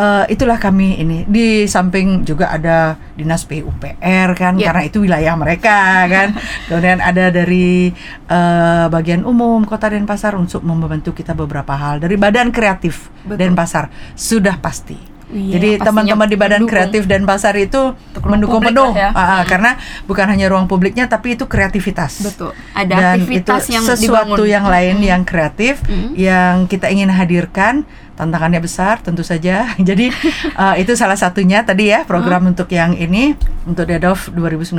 eh, 0.00 0.24
itulah 0.28 0.56
kami 0.56 0.96
ini 0.96 1.18
di 1.26 1.46
samping 1.66 2.24
juga 2.24 2.48
ada 2.48 2.78
dinas 3.12 3.44
PUPR 3.44 4.28
kan 4.32 4.56
Ya. 4.56 4.72
karena 4.72 4.82
itu 4.82 4.98
wilayah 5.00 5.34
mereka 5.34 5.76
kan. 6.06 6.28
Kemudian 6.66 6.98
ada 6.98 7.28
dari 7.28 7.92
eh, 8.26 8.86
bagian 8.88 9.22
umum 9.22 9.60
Kota 9.62 9.86
Denpasar 9.86 10.32
untuk 10.34 10.62
membantu 10.62 11.12
kita 11.12 11.32
beberapa 11.32 11.72
hal 11.72 11.98
dari 11.98 12.16
Badan 12.16 12.48
Kreatif 12.48 13.12
Betul. 13.22 13.44
Denpasar 13.46 13.84
sudah 14.14 14.56
pasti. 14.56 15.12
Iya, 15.30 15.52
Jadi 15.54 15.68
teman-teman 15.78 16.26
di 16.26 16.34
Badan 16.34 16.58
mendukung. 16.58 16.74
Kreatif 16.74 17.02
dan 17.06 17.22
Pasar 17.22 17.54
itu 17.54 17.94
ruang 18.16 18.30
mendukung 18.34 18.58
penuh 18.60 18.90
ya. 18.92 19.14
Ah, 19.14 19.22
Hmm. 19.38 19.46
karena 19.46 19.70
bukan 20.02 20.26
hanya 20.26 20.50
ruang 20.50 20.66
publiknya 20.66 21.06
tapi 21.06 21.38
itu 21.38 21.46
kreativitas. 21.46 22.18
Betul. 22.18 22.50
Ada 22.74 22.90
Dan 22.90 23.02
aktivitas 23.14 23.62
itu 23.62 23.70
yang 23.70 23.84
sesuatu 23.86 24.34
dibangun. 24.34 24.50
yang 24.50 24.66
lain 24.66 24.96
yang 24.98 25.22
kreatif 25.22 25.78
Mm. 25.86 26.18
yang 26.18 26.54
kita 26.66 26.90
ingin 26.90 27.06
hadirkan 27.08 27.86
tantangannya 28.20 28.60
besar 28.60 29.00
tentu 29.00 29.24
saja. 29.24 29.72
Jadi 29.88 30.12
eh, 30.44 30.74
itu 30.76 30.92
salah 30.92 31.16
satunya 31.16 31.64
tadi 31.64 31.88
ya 31.88 32.04
program 32.04 32.52
untuk 32.52 32.68
yang 32.68 32.92
ini 32.92 33.32
untuk 33.64 33.88
Dedov 33.88 34.28
2019. 34.28 34.76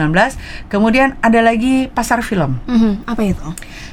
Kemudian 0.69 1.17
ada 1.19 1.41
lagi 1.41 1.89
pasar 1.89 2.21
film. 2.21 2.61
Mhm, 2.69 3.09
Apa 3.09 3.21
itu? 3.25 3.47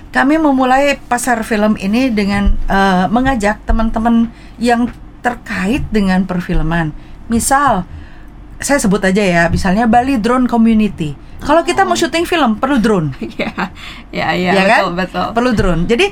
Kami 0.08 0.36
memulai 0.36 1.00
pasar 1.08 1.40
film 1.42 1.80
ini 1.80 2.12
dengan 2.12 2.52
eh, 2.68 3.06
mengajak 3.08 3.64
teman-teman 3.64 4.28
yang 4.60 4.92
terkait 5.24 5.82
dengan 5.88 6.22
perfilman. 6.24 6.92
Misal, 7.26 7.84
saya 8.58 8.78
sebut 8.78 9.02
aja 9.02 9.20
ya, 9.20 9.42
misalnya 9.48 9.84
Bali 9.84 10.16
Drone 10.16 10.46
Community. 10.46 11.12
Kalau 11.38 11.62
kita 11.62 11.86
mau 11.86 11.94
syuting 11.94 12.26
film 12.26 12.58
perlu 12.58 12.82
drone, 12.82 13.14
Ya, 13.38 13.70
ya, 14.10 14.28
ya, 14.34 14.50
ya 14.50 14.52
betul, 14.54 14.66
kan? 14.66 14.82
betul. 14.98 15.26
Perlu 15.38 15.50
drone. 15.54 15.82
Jadi 15.86 16.06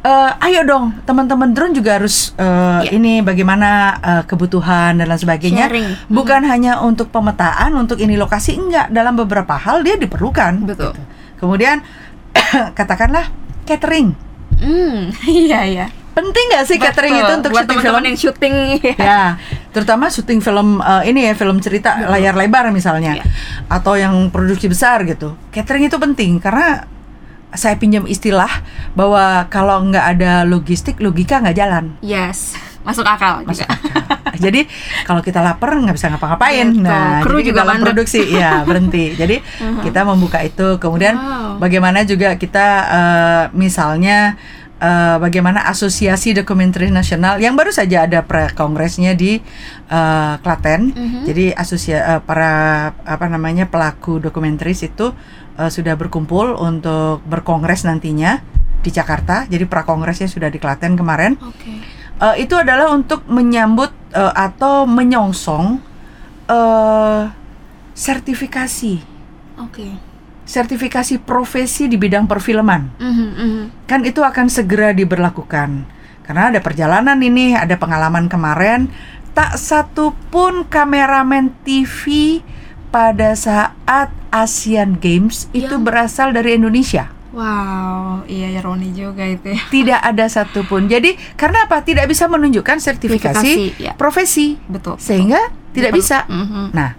eh, 0.00 0.46
ayo 0.46 0.60
dong 0.62 0.84
teman-teman 1.02 1.50
drone 1.50 1.72
juga 1.72 1.96
harus 1.96 2.32
eh, 2.34 2.80
Ya. 2.84 2.90
ini 2.92 3.20
bagaimana 3.20 3.68
eh, 3.96 4.22
kebutuhan 4.24 4.96
dan 4.96 5.06
lain 5.06 5.18
sebagainya. 5.18 5.66
Sharing. 5.66 5.88
Bukan 6.08 6.42
hanya 6.42 6.78
untuk 6.80 7.08
pemetaan, 7.08 7.72
untuk 7.72 7.96
ini 7.98 8.14
lokasi 8.14 8.54
enggak. 8.54 8.88
Dalam 8.88 9.14
beberapa 9.14 9.56
hal 9.56 9.80
dia 9.80 9.96
diperlukan. 9.96 10.62
Betul. 10.62 10.92
gitu. 10.92 11.02
Kemudian 11.36 11.80
katakanlah 12.78 13.28
catering. 13.64 14.12
Hmm, 14.56 15.12
iya, 15.28 15.62
iya. 15.64 15.86
Penting 16.12 16.48
nggak 16.48 16.64
sih 16.64 16.80
catering 16.80 17.12
Betul. 17.12 17.24
itu 17.24 17.32
untuk 17.36 17.52
Buat 17.52 17.60
syuting 17.62 17.80
film? 17.82 18.00
yang 18.00 18.16
syuting 18.16 18.54
ya. 18.88 18.94
Ya, 18.96 19.22
terutama 19.68 20.08
syuting 20.08 20.40
film 20.40 20.80
eh, 20.80 21.02
ini 21.06 21.28
ya 21.28 21.36
film 21.36 21.60
cerita 21.60 22.08
layar 22.08 22.32
lebar 22.32 22.72
misalnya, 22.72 23.20
Iya. 23.20 23.24
atau 23.68 23.94
yang 23.94 24.32
produksi 24.32 24.64
besar 24.64 25.04
gitu. 25.04 25.36
Catering 25.50 25.86
itu 25.86 25.96
penting 25.96 26.40
karena 26.40 26.88
saya 27.52 27.76
pinjam 27.76 28.04
istilah 28.04 28.50
bahwa 28.92 29.46
kalau 29.46 29.84
nggak 29.84 30.06
ada 30.12 30.32
logistik, 30.42 30.98
logika 30.98 31.38
nggak 31.38 31.56
jalan. 31.56 31.84
Yes, 32.00 32.52
masuk 32.82 33.02
akal 33.02 33.42
Masuk 33.42 33.62
juga. 33.62 33.72
akal. 33.72 34.02
Jadi 34.36 34.68
kalau 35.02 35.20
kita 35.20 35.40
lapar 35.40 35.72
nggak 35.74 35.96
bisa 35.96 36.12
ngapa-ngapain. 36.12 36.68
Betul. 36.68 36.84
Nah, 36.84 37.24
Kru 37.24 37.38
jadi 37.38 37.46
juga 37.46 37.60
dalam 37.62 37.72
mandek. 37.74 37.86
produksi 37.88 38.20
ya 38.28 38.62
berhenti. 38.62 39.16
Jadi 39.16 39.36
kita 39.80 40.04
membuka 40.04 40.38
itu. 40.40 40.76
Kemudian 40.76 41.16
Wow. 41.16 41.56
bagaimana 41.58 42.04
juga 42.04 42.36
kita 42.36 42.66
eh, 42.84 43.44
misalnya 43.56 44.36
eh, 44.76 45.16
bagaimana 45.16 45.64
Asosiasi 45.64 46.36
Dokumenter 46.36 46.84
Nasional 46.86 47.40
yang 47.40 47.56
baru 47.56 47.72
saja 47.72 48.04
ada 48.04 48.20
pre 48.20 48.52
kongresnya 48.52 49.16
di 49.16 49.40
eh, 49.88 50.34
Klaten. 50.36 50.92
Mhm. 50.92 51.20
Jadi 51.24 51.44
asosia 51.50 51.98
eh, 52.06 52.20
para 52.20 52.52
apa 52.92 53.26
namanya 53.26 53.64
pelaku 53.64 54.20
dokumentaris 54.20 54.84
itu 54.84 55.16
eh, 55.58 55.70
sudah 55.72 55.96
berkumpul 55.96 56.56
untuk 56.56 57.24
berkongres 57.26 57.84
nantinya 57.84 58.40
di 58.80 58.90
Jakarta. 58.94 59.48
Jadi 59.50 59.66
prakongresnya 59.66 60.30
sudah 60.30 60.52
di 60.52 60.62
Klaten 60.62 60.94
kemarin. 60.94 61.34
Oke. 61.42 61.96
Eh, 62.16 62.48
itu 62.48 62.56
adalah 62.56 62.88
untuk 62.96 63.28
menyambut 63.28 63.92
eh, 64.16 64.32
atau 64.32 64.88
menyongsong 64.88 65.76
eh, 66.48 67.22
sertifikasi 67.92 68.94
Oke. 69.60 69.88
sertifikasi 70.48 71.20
profesi 71.20 71.88
di 71.88 71.96
bidang 72.00 72.24
perfilman 72.24 72.96
Mhm, 72.96 73.28
mhm. 73.36 73.62
kan 73.84 74.00
itu 74.04 74.24
akan 74.24 74.48
segera 74.48 74.96
diberlakukan 74.96 75.84
karena 76.24 76.42
ada 76.52 76.60
perjalanan 76.64 77.20
ini 77.20 77.52
ada 77.52 77.76
pengalaman 77.76 78.32
kemarin 78.32 78.88
tak 79.36 79.60
satu 79.60 80.16
pun 80.32 80.64
kameramen 80.64 81.52
TV 81.64 82.40
pada 82.96 83.36
saat 83.36 84.08
Asian 84.30 84.96
Games 84.96 85.52
itu 85.52 85.68
Yang- 85.68 85.84
berasal 85.84 86.32
dari 86.32 86.56
Indonesia 86.56 87.12
Wow, 87.36 88.24
iya 88.24 88.48
ironi 88.48 88.96
juga 88.96 89.20
itu 89.22 89.52
ya. 89.52 89.60
tidak 89.68 90.00
ada 90.00 90.24
satupun 90.24 90.88
jadi 90.88 91.12
karena 91.36 91.68
apa 91.68 91.84
tidak 91.84 92.08
bisa 92.08 92.24
menunjukkan 92.24 92.80
sertifikasi 92.80 93.36
Sertifikasi, 93.36 93.76
ya. 93.76 93.92
profesi 93.92 94.56
Betul. 94.64 94.96
sehingga 94.96 95.36
tidak 95.70 95.92
Betul. 95.92 96.00
bisa 96.00 96.24
Mhm. 96.24 96.72
nah 96.72 96.96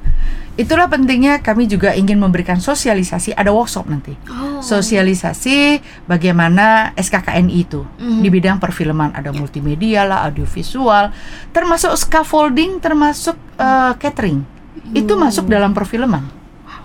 itulah 0.53 0.85
pentingnya 0.85 1.41
kami 1.41 1.65
juga 1.65 1.93
ingin 1.93 2.17
memberikan 2.17 2.61
sosialisasi 2.61 3.33
ada 3.33 3.49
workshop 3.49 3.89
nanti 3.89 4.13
Oh. 4.29 4.61
sosialisasi 4.61 5.81
bagaimana 6.05 6.93
SKKNI 6.93 7.57
itu 7.57 7.81
Mhm. 7.97 8.21
di 8.21 8.29
bidang 8.29 8.57
perfilman 8.57 9.17
ada 9.17 9.33
multimedia 9.33 10.05
lah 10.05 10.21
audiovisual 10.25 11.09
termasuk 11.49 11.97
scaffolding 11.97 12.77
termasuk 12.77 13.33
eh, 13.57 13.93
catering 13.97 14.45
itu 14.91 15.13
masuk 15.13 15.45
dalam 15.45 15.71
perfilman 15.71 16.23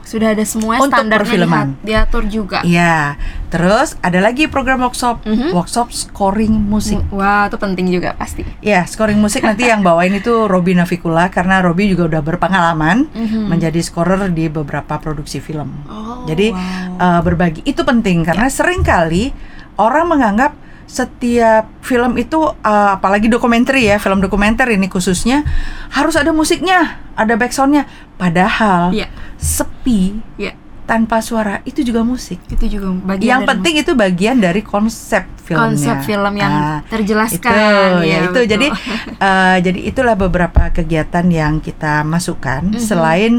Sudah 0.03 0.35
ada 0.35 0.43
semua 0.43 0.83
Untuk 0.83 0.99
standarnya 0.99 1.25
perfilman. 1.25 1.67
diatur 1.81 2.27
juga. 2.27 2.59
Iya 2.63 3.15
terus 3.49 3.95
ada 4.03 4.19
lagi 4.19 4.45
program 4.45 4.83
workshop 4.83 5.23
Mhm. 5.23 5.55
workshop 5.55 5.89
scoring 5.89 6.51
musik 6.53 6.99
Wah, 7.09 7.47
itu 7.47 7.57
penting 7.57 7.87
juga 7.87 8.13
pasti. 8.13 8.43
Ya, 8.59 8.83
scoring 8.83 9.17
musik 9.17 9.41
nanti 9.41 9.63
yang 9.63 9.81
bawain 9.81 10.11
itu 10.11 10.49
Robi 10.49 10.73
Navikula 10.73 11.29
karena 11.29 11.61
Robi 11.61 11.87
juga 11.87 12.11
udah 12.11 12.23
berpengalaman 12.25 13.09
Mhm. 13.09 13.47
menjadi 13.47 13.79
scorer 13.79 14.27
di 14.29 14.49
beberapa 14.49 14.99
produksi 14.99 15.39
film. 15.39 15.71
Oh, 15.87 16.25
Jadi 16.25 16.51
wow. 16.51 16.99
eh, 16.99 17.21
berbagi 17.23 17.61
itu 17.63 17.81
penting 17.81 18.23
karena 18.23 18.49
sering 18.49 18.83
kali 18.83 19.31
orang 19.77 20.09
menganggap 20.09 20.53
setiap 20.85 21.73
film 21.81 22.17
itu 22.17 22.37
eh, 22.59 22.91
apalagi 22.93 23.27
dokumenter 23.27 23.77
ya, 23.77 23.97
film 23.97 24.19
dokumenter 24.19 24.69
ini 24.69 24.87
khususnya 24.87 25.43
harus 25.91 26.15
ada 26.15 26.31
musiknya, 26.31 27.02
ada 27.15 27.35
backsoundnya. 27.35 27.85
Padahal 28.17 28.91
Iya. 28.91 29.09
sepi 29.37 30.19
Iya. 30.37 30.53
tanpa 30.83 31.19
suara 31.19 31.61
itu 31.65 31.81
juga 31.81 32.03
musik. 32.03 32.39
itu 32.47 32.67
juga 32.69 32.91
bagian 33.07 33.29
yang 33.29 33.43
penting 33.43 33.75
itu 33.79 33.93
bagian 33.93 34.37
dari 34.37 34.61
konsep 34.61 35.25
filmnya. 35.39 35.63
konsep 35.65 35.97
film 36.05 36.35
yang 36.35 36.53
Ah, 36.53 36.79
terjelaskan 36.87 37.53
itu 37.99 38.05
ya, 38.05 38.19
itu 38.21 38.31
betul. 38.31 38.45
jadi 38.47 38.67
eh, 39.29 39.57
jadi 39.61 39.81
itulah 39.85 40.15
beberapa 40.15 40.71
kegiatan 40.71 41.27
yang 41.27 41.59
kita 41.59 42.03
masukkan 42.03 42.63
Mhm. 42.63 42.79
selain 42.79 43.33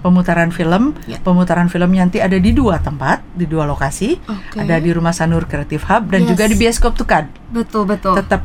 pemutaran 0.00 0.48
film 0.48 0.96
Ya. 1.04 1.20
pemutaran 1.20 1.68
film 1.68 1.92
nanti 1.92 2.16
ada 2.18 2.34
di 2.34 2.50
dua 2.50 2.80
tempat 2.80 3.20
di 3.30 3.44
dua 3.44 3.64
lokasi 3.64 4.16
Oke. 4.18 4.56
ada 4.58 4.76
di 4.76 4.88
Rumah 4.88 5.12
Sanur 5.12 5.44
Creative 5.44 5.84
Hub 5.84 6.08
dan 6.08 6.24
Yes. 6.24 6.28
juga 6.30 6.44
di 6.46 6.56
bioskop 6.56 6.92
Tukad 6.94 7.28
betul 7.50 7.84
betul 7.84 8.16
tetap 8.16 8.40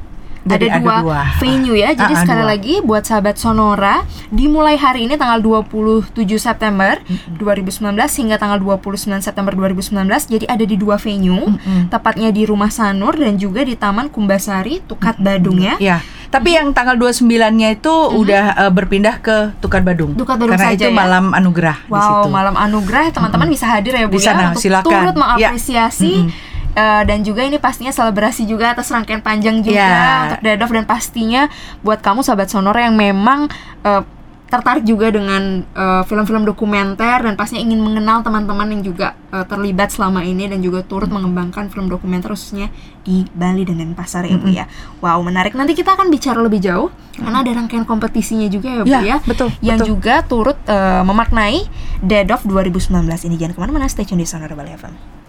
ada 0.48 0.62
jadi 0.62 0.78
dua, 0.78 1.22
venue 1.38 1.74
ya. 1.74 1.90
Jadi 1.92 2.06
Ah, 2.08 2.16
ah, 2.16 2.22
sekali 2.22 2.40
dua. 2.40 2.50
lagi 2.52 2.74
buat 2.80 3.04
sahabat 3.04 3.36
Sonora, 3.36 3.96
dimulai 4.30 4.76
hari 4.76 5.04
ini 5.04 5.16
tanggal 5.16 5.42
27 5.42 6.06
September 6.38 7.02
2019 7.32 7.82
hingga 8.16 8.36
tanggal 8.36 8.60
29 8.60 8.86
September 9.20 9.52
2019. 9.52 10.06
Jadi 10.28 10.46
ada 10.46 10.62
di 10.62 10.76
dua 10.76 10.96
venue, 10.96 11.50
Mm-mm. 11.50 11.90
tepatnya 11.90 12.30
di 12.30 12.44
Rumah 12.44 12.70
Sanur 12.70 13.14
dan 13.14 13.36
juga 13.36 13.62
di 13.62 13.74
Taman 13.74 14.08
Kumbasari, 14.08 14.82
Tukat 14.82 15.18
Badung 15.18 15.58
ya. 15.58 15.76
Ya, 15.78 15.98
tapi 16.28 16.54
yang 16.54 16.72
tanggal 16.72 16.94
29-nya 16.96 17.74
itu 17.74 17.94
udah 18.12 18.44
eh, 18.60 18.72
berpindah 18.72 19.18
ke 19.20 19.54
Tukad 19.58 19.82
Badung. 19.82 20.14
Tukad 20.14 20.38
Badung 20.38 20.54
Karena 20.54 20.72
saja 20.72 20.86
itu 20.86 20.88
ya? 20.88 20.96
malam 20.96 21.26
anugerah 21.32 21.78
di 21.82 21.92
Wow, 21.92 22.02
situ. 22.02 22.30
malam 22.30 22.56
anugerah 22.56 23.04
teman-teman 23.10 23.48
bisa 23.48 23.66
hadir 23.66 23.94
ya 23.94 24.06
Bu 24.06 24.14
Di 24.14 24.22
sana, 24.22 24.42
ya 24.42 24.48
untuk 24.52 24.62
silakan. 24.62 24.86
turut 24.86 25.16
Ya. 25.16 25.22
mengapresiasi 25.52 26.14
Mm-mm. 26.22 26.45
Eh, 26.76 27.04
dan 27.04 27.20
juga 27.22 27.42
ini 27.42 27.58
pastinya 27.58 27.90
selebrasi 27.90 28.44
juga 28.44 28.72
atas 28.72 28.88
rangkaian 28.88 29.20
panjang 29.20 29.60
juga 29.60 29.80
Ya. 29.80 29.96
untuk 30.28 30.40
Dadov 30.44 30.72
dan 30.72 30.86
pastinya 30.86 31.48
buat 31.82 32.00
kamu 32.00 32.22
sahabat 32.22 32.48
Sonora 32.48 32.84
yang 32.84 32.94
memang 32.94 33.48
eh, 33.82 34.04
tertarik 34.46 34.86
juga 34.86 35.10
dengan 35.10 35.66
eh, 35.66 36.04
film-film 36.06 36.46
dokumenter 36.46 37.18
dan 37.20 37.34
pastinya 37.34 37.60
ingin 37.60 37.82
mengenal 37.82 38.22
teman-teman 38.22 38.70
yang 38.70 38.86
juga 38.86 39.18
eh, 39.30 39.42
terlibat 39.44 39.90
selama 39.90 40.22
ini 40.22 40.46
dan 40.46 40.62
juga 40.62 40.80
turut 40.80 41.10
mengembangkan 41.10 41.68
film 41.68 41.90
dokumenter 41.90 42.30
khususnya 42.30 42.70
di 43.02 43.26
Bali 43.32 43.66
dan 43.66 43.82
Denpasar 43.82 44.24
ya 44.24 44.38
Bu 44.38 44.48
ya. 44.48 44.70
Wow, 45.00 45.22
menarik. 45.22 45.54
Nanti 45.54 45.74
kita 45.74 45.94
akan 45.94 46.08
bicara 46.08 46.40
lebih 46.40 46.62
jauh 46.62 46.94
karena 47.16 47.42
ada 47.42 47.52
rangkaian 47.54 47.84
kompetisinya 47.84 48.46
juga 48.46 48.70
ya 48.70 48.82
Bu 48.82 48.88
Ya, 48.88 49.00
ya 49.02 49.18
betul, 49.24 49.50
yang 49.60 49.82
betul. 49.82 49.98
juga 49.98 50.22
turut 50.22 50.58
eh, 50.64 51.02
memaknai 51.02 51.66
Dead 52.00 52.30
of 52.30 52.46
2019 52.46 52.94
ini 53.26 53.36
jangan 53.36 53.54
ke 53.54 53.60
mana-mana 53.60 53.88
stay 53.88 54.04
tune 54.04 54.20
di 54.20 54.30
Sonora 54.30 54.54
Bali 54.54 54.70
FM 54.72 55.25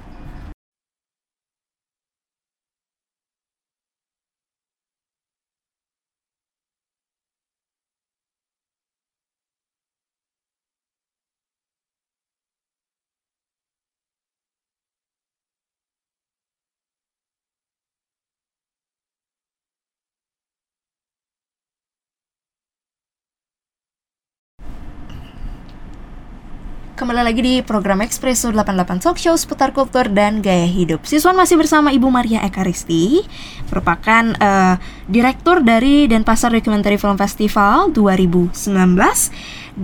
Kembali 27.07 27.23
lagi 27.23 27.38
di 27.38 27.55
program 27.62 28.03
Expresso 28.03 28.51
88 28.51 28.99
Talk 28.99 29.14
Show 29.14 29.38
seputar 29.38 29.71
kultur 29.71 30.11
dan 30.11 30.42
gaya 30.42 30.66
hidup. 30.66 31.07
Siswan 31.07 31.38
masih 31.38 31.55
bersama 31.55 31.95
Ibu 31.95 32.11
Maria 32.11 32.42
Ekaristi, 32.42 33.23
merupakan 33.71 34.35
eh, 34.35 34.75
direktur 35.07 35.62
dari 35.62 36.11
Denpasar 36.11 36.51
Documentary 36.51 36.99
Film 36.99 37.14
Festival 37.14 37.95
2019 37.95 38.59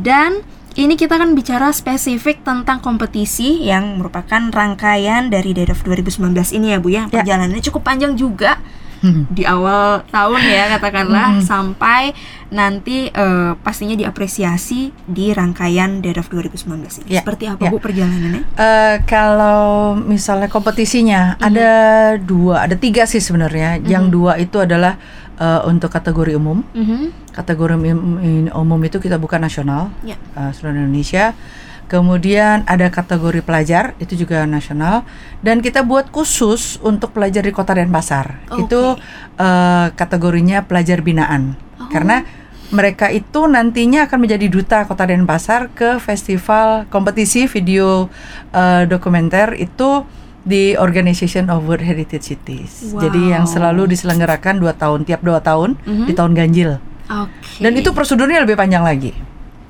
dan 0.02 0.42
ini 0.74 0.98
kita 0.98 1.14
akan 1.14 1.38
bicara 1.38 1.70
spesifik 1.70 2.42
tentang 2.42 2.82
kompetisi 2.82 3.70
yang 3.70 4.02
merupakan 4.02 4.50
rangkaian 4.50 5.30
dari 5.30 5.54
Dead 5.54 5.70
of 5.70 5.78
2019 5.86 6.26
ini 6.58 6.74
ya 6.74 6.82
Bu 6.82 6.90
ya. 6.90 7.06
Ya. 7.06 7.22
Perjalanannya 7.22 7.62
cukup 7.62 7.86
panjang 7.86 8.18
juga 8.18 8.58
Hmm. 9.02 9.26
di 9.36 9.42
awal 9.42 10.06
tahun 10.08 10.40
ya 10.46 10.70
katakanlah 10.72 11.42
sampai 11.42 12.14
nanti 12.48 13.10
eh, 13.10 13.52
pastinya 13.58 13.98
diapresiasi 13.98 14.94
di 15.04 15.34
rangkaian 15.34 15.98
Dead 15.98 16.14
of 16.16 16.30
2019 16.30 17.02
ini. 17.02 17.18
Ya, 17.18 17.26
Seperti 17.26 17.50
apa 17.50 17.66
ya. 17.66 17.70
Bu 17.70 17.82
perjalanannya? 17.82 18.42
Eh, 18.54 18.96
kalau 19.04 19.60
misalnya 19.94 20.46
kompetisinya 20.46 21.34
Mhm. 21.34 21.42
ada 21.42 21.70
dua, 22.16 22.54
ada 22.62 22.76
tiga 22.76 23.02
sih 23.04 23.18
sebenarnya. 23.18 23.82
Yang 23.82 24.04
dua 24.08 24.38
itu 24.38 24.56
adalah 24.56 24.94
eh, 25.34 25.60
untuk 25.66 25.90
kategori 25.90 26.38
umum. 26.38 26.62
Mhm. 26.70 27.34
Kategori 27.34 27.74
um- 27.90 28.20
umum 28.54 28.80
itu 28.84 28.96
kita 28.96 29.18
buka 29.18 29.34
nasional, 29.36 29.90
Ya. 30.04 30.14
eh, 30.36 30.50
seluruh 30.52 30.78
Indonesia. 30.78 31.34
Kemudian 31.92 32.64
ada 32.64 32.88
kategori 32.88 33.44
pelajar, 33.44 33.92
itu 34.00 34.16
juga 34.16 34.48
nasional. 34.48 35.04
Dan 35.44 35.60
kita 35.60 35.84
buat 35.84 36.08
khusus 36.08 36.80
untuk 36.80 37.12
pelajar 37.12 37.44
di 37.44 37.52
Kota 37.52 37.76
Denpasar. 37.76 38.48
Oke. 38.48 38.64
Itu 38.64 38.96
eh, 39.36 39.86
kategorinya 39.92 40.64
pelajar 40.64 41.04
binaan. 41.04 41.52
Oh. 41.76 41.92
Karena 41.92 42.24
mereka 42.72 43.12
itu 43.12 43.44
nantinya 43.44 44.08
akan 44.08 44.24
menjadi 44.24 44.48
duta 44.48 44.88
Kota 44.88 45.04
Denpasar 45.04 45.68
ke 45.76 46.00
festival 46.00 46.88
kompetisi 46.88 47.44
video 47.44 48.08
eh, 48.56 48.88
dokumenter 48.88 49.52
itu 49.60 50.08
di 50.42 50.72
Organization 50.80 51.52
of 51.52 51.68
World 51.68 51.84
Heritage 51.84 52.24
Cities. 52.32 52.96
Jadi 52.96 53.36
yang 53.36 53.44
Wow. 53.44 53.52
selalu 53.52 53.82
diselenggarakan 53.92 54.64
dua 54.64 54.72
tahun 54.72 55.04
tiap 55.04 55.20
dua 55.20 55.44
tahun 55.44 55.76
Mhm. 55.84 56.06
di 56.08 56.12
tahun 56.16 56.32
ganjil. 56.32 56.70
Oke. 57.12 57.60
Dan 57.60 57.76
itu 57.76 57.92
prosedurnya 57.92 58.40
lebih 58.48 58.56
panjang 58.56 58.80
lagi. 58.80 59.12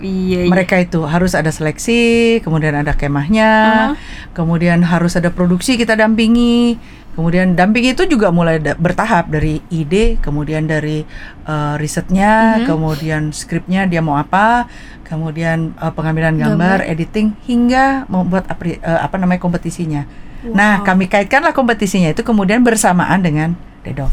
Iya, 0.02 0.44
iya. 0.44 0.50
Mereka 0.50 0.82
itu 0.82 1.06
harus 1.06 1.32
ada 1.32 1.48
seleksi, 1.48 2.02
kemudian 2.42 2.74
ada 2.74 2.92
kemahnya, 2.92 3.50
Uh-huh. 3.50 3.94
kemudian 4.34 4.82
harus 4.82 5.14
ada 5.14 5.30
produksi 5.30 5.78
kita 5.78 5.94
dampingi. 5.94 6.76
Kemudian 7.12 7.52
dampingi 7.52 7.92
itu 7.92 8.08
juga 8.08 8.32
mulai 8.32 8.56
da- 8.56 8.72
bertahap 8.72 9.28
dari 9.28 9.60
ide, 9.68 10.16
kemudian 10.18 10.64
dari 10.64 11.04
eh, 11.42 11.74
risetnya, 11.76 12.56
Mhm. 12.56 12.64
kemudian 12.64 13.22
skripnya 13.30 13.84
dia 13.84 14.00
mau 14.00 14.16
apa, 14.16 14.64
kemudian 15.04 15.76
eh, 15.76 15.92
pengambilan 15.92 16.34
gambar, 16.34 16.80
Gambar. 16.80 16.88
editing 16.88 17.36
hingga 17.44 18.08
membuat 18.08 18.48
apri- 18.48 18.80
eh, 18.80 19.00
apa 19.02 19.20
namanya 19.20 19.38
kompetisinya. 19.38 20.08
Nah, 20.42 20.80
Wow. 20.80 20.86
kami 20.88 21.06
kaitkanlah 21.06 21.52
kompetisinya 21.52 22.10
itu 22.10 22.24
kemudian 22.24 22.64
bersamaan 22.64 23.20
dengan 23.20 23.54
Dedov. 23.84 24.10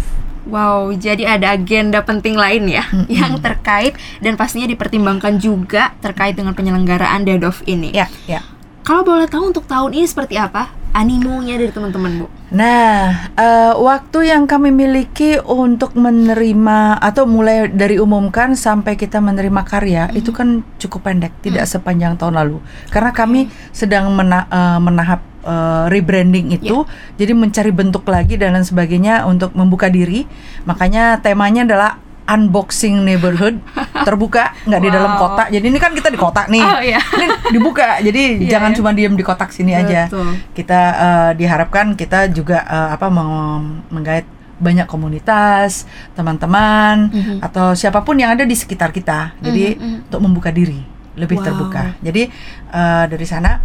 Wow, 0.50 0.90
jadi 0.98 1.38
ada 1.38 1.54
agenda 1.54 2.02
penting 2.02 2.34
lain 2.34 2.66
ya 2.74 2.84
yang 3.06 3.38
terkait 3.38 3.94
dan 4.18 4.34
pastinya 4.34 4.66
dipertimbangkan 4.66 5.38
juga 5.38 5.94
terkait 6.02 6.34
dengan 6.34 6.58
penyelenggaraan 6.58 7.22
Dedov 7.22 7.62
ini. 7.70 7.94
Ya, 7.94 8.10
ya. 8.26 8.42
Kalau 8.82 9.06
boleh 9.06 9.30
tahu 9.30 9.54
untuk 9.54 9.70
tahun 9.70 9.94
ini 9.94 10.10
seperti 10.10 10.34
apa 10.42 10.74
animonya 10.98 11.62
dari 11.62 11.70
teman-teman, 11.70 12.26
Bu? 12.26 12.28
Nah, 12.50 13.30
eh, 13.38 13.74
waktu 13.78 14.34
yang 14.34 14.50
kami 14.50 14.74
miliki 14.74 15.38
untuk 15.46 15.94
menerima 15.94 16.98
atau 16.98 17.30
mulai 17.30 17.70
dari 17.70 18.02
umumkan 18.02 18.58
sampai 18.58 18.98
kita 18.98 19.22
menerima 19.22 19.62
karya 19.62 20.10
itu 20.18 20.34
kan 20.34 20.66
cukup 20.82 21.06
pendek, 21.06 21.38
tidak 21.46 21.70
sepanjang 21.70 22.18
tahun 22.18 22.42
lalu. 22.42 22.58
Karena 22.90 23.14
kami 23.14 23.54
sedang 23.70 24.10
mena- 24.10 24.50
eh, 24.50 24.80
menahap 24.82 25.22
eh, 25.42 25.86
rebranding 25.88 26.52
itu, 26.52 26.84
jadi 27.16 27.32
mencari 27.32 27.70
bentuk 27.70 28.04
lagi 28.06 28.36
dan 28.36 28.54
lain 28.54 28.64
sebagainya 28.64 29.24
untuk 29.24 29.52
membuka 29.52 29.88
diri. 29.88 30.28
Makanya 30.64 31.20
temanya 31.20 31.64
adalah 31.64 31.92
unboxing 32.26 33.02
neighborhood 33.02 33.58
terbuka 34.06 34.54
nggak 34.64 34.78
di 34.80 34.90
dalam 34.90 35.12
Wow. 35.12 35.22
kota 35.28 35.44
jadi 35.50 35.66
ini 35.66 35.76
kan 35.76 35.92
kita 35.92 36.08
di 36.08 36.20
kota 36.20 36.46
nih 36.46 36.62
Oh, 36.62 36.78
iya. 36.80 37.02
ini 37.02 37.26
dibuka 37.50 37.98
jadi 38.00 38.22
Iya, 38.38 38.50
jangan 38.54 38.70
iya. 38.70 38.78
cuma 38.78 38.90
diem 38.94 39.14
di 39.14 39.26
kotak 39.26 39.50
sini 39.50 39.74
aja 39.74 40.06
Betul. 40.06 40.38
kita 40.54 40.80
eh, 40.94 41.32
diharapkan 41.34 41.98
kita 41.98 42.30
juga 42.30 42.62
eh, 42.62 42.90
apa 42.94 43.10
meng- 43.10 43.82
menggait 43.90 44.30
banyak 44.56 44.86
komunitas 44.86 45.90
teman-teman 46.14 47.10
Mhm. 47.10 47.36
atau 47.42 47.74
siapa 47.74 48.04
pun 48.04 48.14
yang 48.14 48.30
ada 48.30 48.44
di 48.44 48.54
sekitar 48.54 48.92
kita 48.92 49.34
jadi 49.40 49.74
Mhm, 49.74 49.82
mhm. 49.82 49.98
untuk 50.06 50.20
membuka 50.22 50.50
diri 50.52 50.86
lebih 51.16 51.42
Wow. 51.42 51.46
terbuka 51.50 51.84
jadi 51.98 52.30
eh, 52.70 53.04
dari 53.10 53.26
sana 53.26 53.58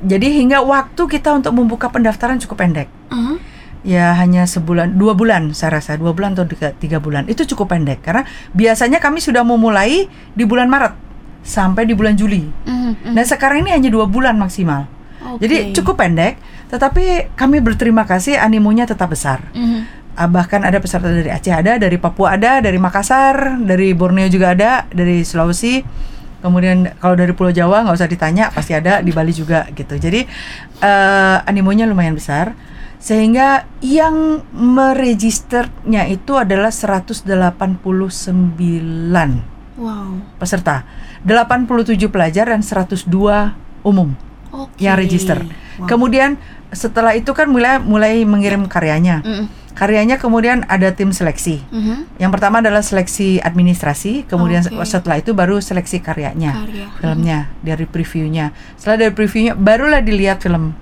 jadi 0.00 0.26
hingga 0.32 0.64
waktu 0.64 1.02
kita 1.06 1.32
untuk 1.32 1.52
membuka 1.52 1.88
pendaftaran 1.88 2.40
cukup 2.40 2.64
pendek 2.64 2.88
Uh-huh. 3.10 3.42
ya 3.82 4.14
hanya 4.14 4.46
sebulan 4.46 4.94
dua 4.94 5.18
bulan 5.18 5.50
saya 5.50 5.82
rasa 5.82 5.98
dua 5.98 6.14
bulan 6.14 6.38
atau 6.38 6.46
tiga, 6.46 6.70
tiga 6.78 6.98
bulan 7.02 7.26
itu 7.26 7.42
cukup 7.42 7.74
pendek 7.74 7.98
karena 8.00 8.22
biasanya 8.54 9.02
kami 9.02 9.18
sudah 9.18 9.42
memulai 9.42 10.06
di 10.30 10.44
bulan 10.46 10.70
Maret 10.70 10.94
sampai 11.42 11.88
di 11.88 11.96
bulan 11.96 12.14
Juli 12.14 12.44
Mhm, 12.68 13.10
mhm. 13.10 13.12
Nah 13.16 13.24
sekarang 13.24 13.66
ini 13.66 13.72
hanya 13.72 13.90
dua 13.90 14.04
bulan 14.06 14.36
maksimal. 14.36 14.86
Oke. 15.20 15.44
Jadi 15.44 15.76
cukup 15.76 16.00
pendek, 16.00 16.40
tetapi 16.68 17.34
kami 17.36 17.60
berterima 17.60 18.08
kasih 18.08 18.40
animonya 18.40 18.88
tetap 18.88 19.12
besar. 19.12 19.42
Mhm. 19.52 19.84
Ah, 20.16 20.28
bahkan 20.28 20.60
ada 20.64 20.76
peserta 20.80 21.08
dari 21.08 21.28
Aceh 21.32 21.52
ada, 21.52 21.80
dari 21.80 21.96
Papua 21.96 22.36
ada, 22.36 22.60
dari 22.60 22.76
Makassar, 22.76 23.56
dari 23.62 23.92
Borneo 23.96 24.28
juga 24.28 24.52
ada, 24.52 24.84
dari 24.90 25.24
Sulawesi. 25.24 25.80
Kemudian 26.40 26.96
kalau 26.98 27.14
dari 27.14 27.32
Pulau 27.36 27.52
Jawa 27.52 27.84
nggak 27.84 27.96
usah 27.96 28.08
ditanya, 28.08 28.48
pasti 28.48 28.72
ada 28.72 29.04
di 29.04 29.12
Bali 29.12 29.32
juga 29.32 29.68
gitu. 29.72 29.96
Jadi 29.96 30.24
eh, 30.80 31.36
animonya 31.44 31.84
lumayan 31.84 32.16
besar, 32.16 32.56
sehingga 33.00 33.64
yang 33.80 34.44
meregisternya 34.52 36.08
itu 36.08 36.36
adalah 36.36 36.68
189 36.68 37.24
Wow. 39.80 40.20
peserta, 40.36 40.84
87 41.24 42.12
pelajar 42.12 42.52
dan 42.52 42.60
102 42.60 43.08
umum 43.80 44.12
Oke. 44.52 44.76
yang 44.76 45.00
register. 45.00 45.40
Wow. 45.80 45.88
Kemudian 45.88 46.36
setelah 46.68 47.16
itu 47.16 47.32
kan 47.32 47.48
mulai 47.48 47.80
mulai 47.80 48.20
mengirim 48.28 48.68
karyanya. 48.68 49.24
Mhm, 49.24 49.44
Karyanya 49.70 50.18
kemudian 50.18 50.66
ada 50.66 50.90
tim 50.92 51.14
seleksi. 51.14 51.62
mhm. 51.70 52.18
Yang 52.18 52.30
pertama 52.36 52.58
adalah 52.58 52.82
seleksi 52.82 53.38
administrasi, 53.38 54.26
kemudian 54.26 54.66
Oke. 54.66 54.82
setelah 54.84 55.22
itu 55.22 55.30
baru 55.32 55.62
seleksi 55.62 56.02
karyanya, 56.02 56.52
Karya. 56.66 56.86
filmnya 56.98 57.38
dari 57.62 57.86
previewnya. 57.86 58.50
Setelah 58.76 59.08
dari 59.08 59.12
previewnya 59.14 59.54
barulah 59.54 60.02
dilihat 60.02 60.42
film 60.42 60.74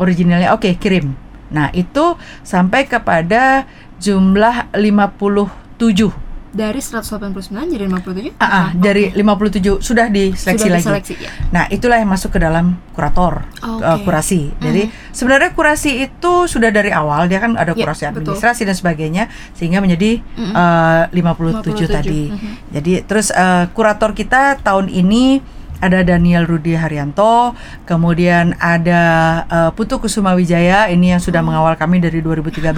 originalnya. 0.00 0.56
Oke, 0.56 0.74
kirim. 0.80 1.12
Nah, 1.50 1.68
itu 1.74 2.16
sampai 2.46 2.86
kepada 2.86 3.66
jumlah 4.00 4.72
57. 4.72 6.29
Dari 6.50 6.82
189 6.82 7.46
jadi 7.70 7.86
57? 7.86 8.34
Ah, 8.36 8.42
ah, 8.42 8.66
Oke. 8.74 8.82
dari 8.82 9.04
57 9.14 9.78
sudah 9.78 10.10
diseleksi 10.10 10.66
Sudah 10.66 10.74
lagi. 10.74 10.82
diseleksi, 10.82 11.14
ya. 11.22 11.30
Nah, 11.54 11.64
itulah 11.70 12.02
yang 12.02 12.10
masuk 12.10 12.34
ke 12.34 12.42
dalam 12.42 12.74
kurator, 12.90 13.46
Oke. 13.62 13.86
uh, 13.86 13.98
kurasi. 14.02 14.50
Jadi 14.58 14.90
sebenarnya 15.14 15.54
kurasi 15.54 16.02
itu 16.02 16.32
sudah 16.44 16.74
dari 16.74 16.90
awal 16.90 17.30
dia 17.30 17.38
kan 17.38 17.54
ada 17.54 17.70
Ya, 17.70 17.86
kurasi 17.86 18.02
betul. 18.04 18.34
administrasi 18.34 18.66
dan 18.66 18.74
sebagainya 18.74 19.24
sehingga 19.54 19.78
menjadi 19.78 20.18
Mm-mm. 20.34 20.50
uh, 20.50 21.06
57, 21.14 21.86
57, 21.86 21.86
tadi. 21.86 22.22
mhm. 22.28 22.52
Jadi 22.74 22.92
terus 23.06 23.30
uh, 23.30 23.70
kurator 23.70 24.10
kita 24.10 24.58
tahun 24.58 24.90
ini 24.90 25.38
ada 25.80 26.04
Daniel 26.04 26.44
Rudi 26.44 26.76
Haryanto, 26.76 27.56
kemudian 27.88 28.52
ada 28.60 29.00
uh, 29.48 29.70
Putu 29.72 29.96
Kusuma 29.96 30.36
Wijaya 30.36 30.92
ini 30.92 31.14
yang 31.14 31.22
sudah 31.24 31.40
mengawal 31.40 31.72
kami 31.78 32.02
dari 32.02 32.20
2013. 32.20 32.68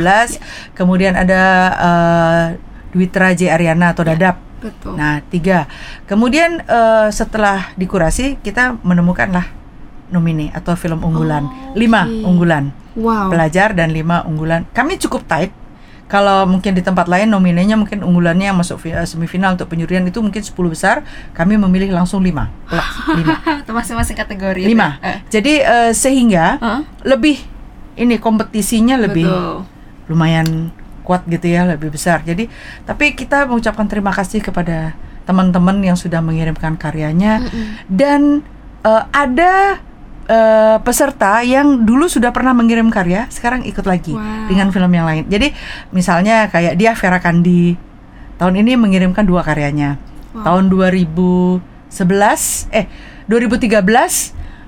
Kemudian 0.79 1.19
ada 1.19 1.43
uh, 1.75 2.45
Dwitra 2.93 3.33
J 3.33 3.51
Ariana 3.51 3.97
atau 3.97 4.05
Dadap. 4.05 4.37
Betul. 4.63 4.95
Nah, 4.95 5.19
tiga. 5.27 5.67
Kemudian 6.07 6.63
eh, 6.63 7.09
setelah 7.11 7.75
dikurasi 7.75 8.39
kita 8.39 8.79
menemukanlah 8.87 9.49
nomine 10.13 10.53
atau 10.55 10.77
film 10.77 11.03
unggulan. 11.03 11.49
Oh, 11.49 11.75
Lima 11.75 12.05
unggulan 12.05 12.71
wow. 12.95 13.33
pelajar 13.33 13.73
dan 13.73 13.91
lima 13.91 14.23
unggulan. 14.29 14.69
Kami 14.71 15.01
cukup 15.01 15.25
tight. 15.27 15.51
Kalau 16.07 16.45
mungkin 16.45 16.77
di 16.77 16.85
tempat 16.85 17.09
lain 17.09 17.33
nominenya 17.33 17.73
mungkin 17.73 18.05
unggulannya 18.05 18.53
yang 18.53 18.59
masuk 18.61 18.85
eh, 18.85 19.09
semifinal 19.09 19.57
untuk 19.57 19.73
penyurian 19.73 20.05
itu 20.05 20.21
mungkin 20.21 20.45
10 20.45 20.53
besar. 20.69 21.01
Kami 21.33 21.57
memilih 21.57 21.89
langsung 21.89 22.21
lima. 22.21 22.53
lima. 23.17 23.41
Itu 23.65 23.73
masing-masing 23.73 24.21
kategori. 24.21 24.69
lima. 24.69 25.01
itu 25.01 25.03
ya? 25.03 25.09
Eh, 25.09 25.19
Jadi 25.33 25.53
eh, 25.65 25.93
sehingga 25.97 26.45
Heeh. 26.61 26.81
lebih 27.09 27.41
ini 27.97 28.21
kompetisinya 28.21 29.01
lebih 29.01 29.25
Betul. 29.25 29.65
lumayan 30.13 30.69
kuat 31.03 31.27
gitu 31.27 31.47
ya 31.47 31.67
lebih 31.67 31.91
besar. 31.91 32.23
Jadi 32.23 32.47
tapi 32.83 33.13
kita 33.13 33.45
mengucapkan 33.45 33.87
terima 33.87 34.11
kasih 34.11 34.41
kepada 34.41 34.95
teman-teman 35.23 35.79
yang 35.83 35.95
sudah 35.95 36.19
mengirimkan 36.19 36.75
karyanya. 36.75 37.43
Dan 37.87 38.43
eh, 38.83 39.03
ada 39.11 39.79
eh, 40.27 40.77
peserta 40.83 41.43
yang 41.43 41.83
dulu 41.83 42.07
sudah 42.07 42.31
pernah 42.31 42.55
mengirim 42.55 42.91
karya 42.91 43.27
sekarang 43.31 43.63
ikut 43.63 43.87
lagi 43.87 44.15
Wow. 44.15 44.51
dengan 44.51 44.71
film 44.71 44.91
yang 44.91 45.07
lain. 45.07 45.25
Jadi 45.27 45.51
misalnya 45.91 46.47
kayak 46.49 46.75
dia 46.75 46.95
Vera 46.95 47.19
Kandi 47.19 47.75
tahun 48.39 48.59
ini 48.59 48.75
mengirimkan 48.75 49.23
dua 49.23 49.47
karyanya. 49.47 49.99
Wow. 50.33 50.49
tahun 50.49 50.65
2011 50.73 51.61
eh 52.73 52.89
2013 53.29 53.85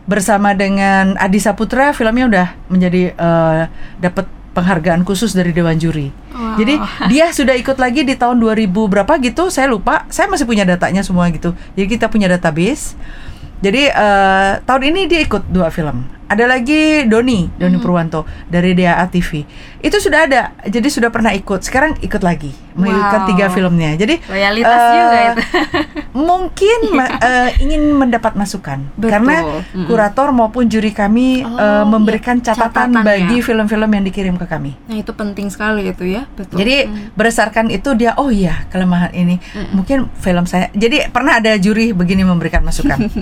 bersama 0.04 0.52
dengan 0.52 1.16
Adi 1.16 1.40
Saputra 1.40 1.96
filmnya 1.96 2.28
udah 2.28 2.48
menjadi 2.68 3.16
eh, 3.16 3.62
dapat 3.98 4.28
penghargaan 4.54 5.02
khusus 5.02 5.34
dari 5.34 5.50
Dewan 5.50 5.76
Juri. 5.76 6.14
Wow. 6.30 6.56
Jadi 6.56 6.74
dia 7.10 7.34
sudah 7.34 7.58
ikut 7.58 7.76
lagi 7.76 8.06
di 8.06 8.14
tahun 8.14 8.38
2000 8.38 8.70
berapa 8.70 9.12
gitu, 9.18 9.50
saya 9.50 9.66
lupa. 9.66 10.06
Saya 10.08 10.30
masih 10.30 10.46
punya 10.46 10.62
datanya 10.62 11.02
semua 11.02 11.26
gitu. 11.34 11.52
Jadi 11.74 11.86
kita 11.98 12.06
punya 12.06 12.30
database. 12.30 12.94
Jadi 13.60 13.90
eh, 13.90 14.52
tahun 14.62 14.82
ini 14.94 15.00
dia 15.10 15.20
ikut 15.26 15.50
dua 15.50 15.74
film. 15.74 16.06
Ada 16.24 16.44
lagi 16.46 17.04
Doni, 17.04 17.52
Doni 17.52 17.76
Purwanto 17.76 18.24
dari 18.44 18.72
DAA 18.72 19.04
TV. 19.06 19.44
Itu 19.78 19.98
sudah 19.98 20.24
ada, 20.24 20.42
jadi 20.62 20.88
sudah 20.88 21.08
pernah 21.08 21.30
ikut. 21.30 21.60
Sekarang 21.60 21.94
ikut 21.98 22.20
lagi, 22.20 22.48
mengikutkan 22.72 23.20
Wow. 23.20 23.28
tiga 23.28 23.46
filmnya. 23.48 23.90
Jadi 23.94 24.14
Loyalitas 24.24 24.72
eh, 24.74 24.90
juga 24.90 25.18
itu. 25.22 25.40
mungkin 26.30 26.78
eh, 27.28 27.50
ingin 27.60 27.92
mendapat 27.92 28.32
masukan 28.34 28.88
Betul. 28.94 29.10
karena 29.10 29.36
Mm-mm. 29.42 29.84
kurator 29.84 30.28
maupun 30.30 30.66
juri 30.66 30.90
kami 30.90 31.44
Oh, 31.44 31.54
eh, 31.54 31.84
memberikan 31.84 32.38
iya. 32.38 32.50
catatan 32.50 32.88
Catatan 32.90 33.04
bagi 33.04 33.38
ya. 33.38 33.44
film-film 33.44 33.90
yang 33.90 34.04
dikirim 34.04 34.34
ke 34.34 34.46
kami. 34.46 34.72
Nah, 34.86 34.96
itu 34.96 35.12
penting 35.12 35.46
sekali 35.48 35.86
itu 35.86 36.04
ya. 36.06 36.24
Betul. 36.30 36.56
Jadi 36.56 36.76
Mm. 36.84 37.12
berdasarkan 37.12 37.66
itu 37.68 37.92
dia 37.92 38.16
oh 38.16 38.28
iya 38.28 38.64
kelemahan 38.68 39.12
ini 39.12 39.36
Mm-mm. 39.38 39.72
mungkin 39.74 39.98
film 40.16 40.44
saya. 40.44 40.72
Jadi 40.72 41.08
pernah 41.08 41.36
ada 41.36 41.52
juri 41.54 41.92
begini 41.92 42.24
memberikan 42.24 42.60
masukan. 42.60 42.96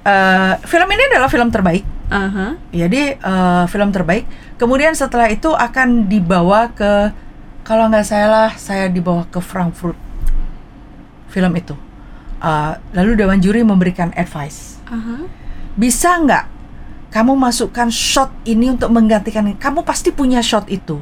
Eh, 0.00 0.54
film 0.64 0.88
ini 0.88 1.02
adalah 1.08 1.28
film 1.28 1.48
terbaik. 1.48 1.84
Aha. 2.08 2.56
Jadi 2.72 3.16
eh, 3.20 3.64
film 3.68 3.92
terbaik. 3.92 4.24
Kemudian 4.56 4.96
setelah 4.96 5.28
itu 5.28 5.52
akan 5.52 6.08
dibawa 6.08 6.72
ke 6.72 7.12
kalau 7.62 7.92
nggak 7.92 8.06
salah 8.08 8.56
saya 8.56 8.88
dibawa 8.88 9.28
ke 9.28 9.38
Frankfurt 9.44 9.96
film 11.28 11.52
itu. 11.56 11.76
Eh, 12.40 12.72
lalu 12.96 13.12
Dewan 13.16 13.38
Juri 13.44 13.60
memberikan 13.60 14.08
advice. 14.16 14.80
Aha. 14.88 15.28
Bisa 15.76 16.16
nggak 16.16 16.44
kamu 17.08 17.36
masukkan 17.36 17.88
shot 17.88 18.32
ini 18.44 18.72
untuk 18.72 18.92
menggantikan? 18.92 19.44
Kamu 19.56 19.84
pasti 19.84 20.12
punya 20.12 20.40
shot 20.40 20.68
itu. 20.68 21.00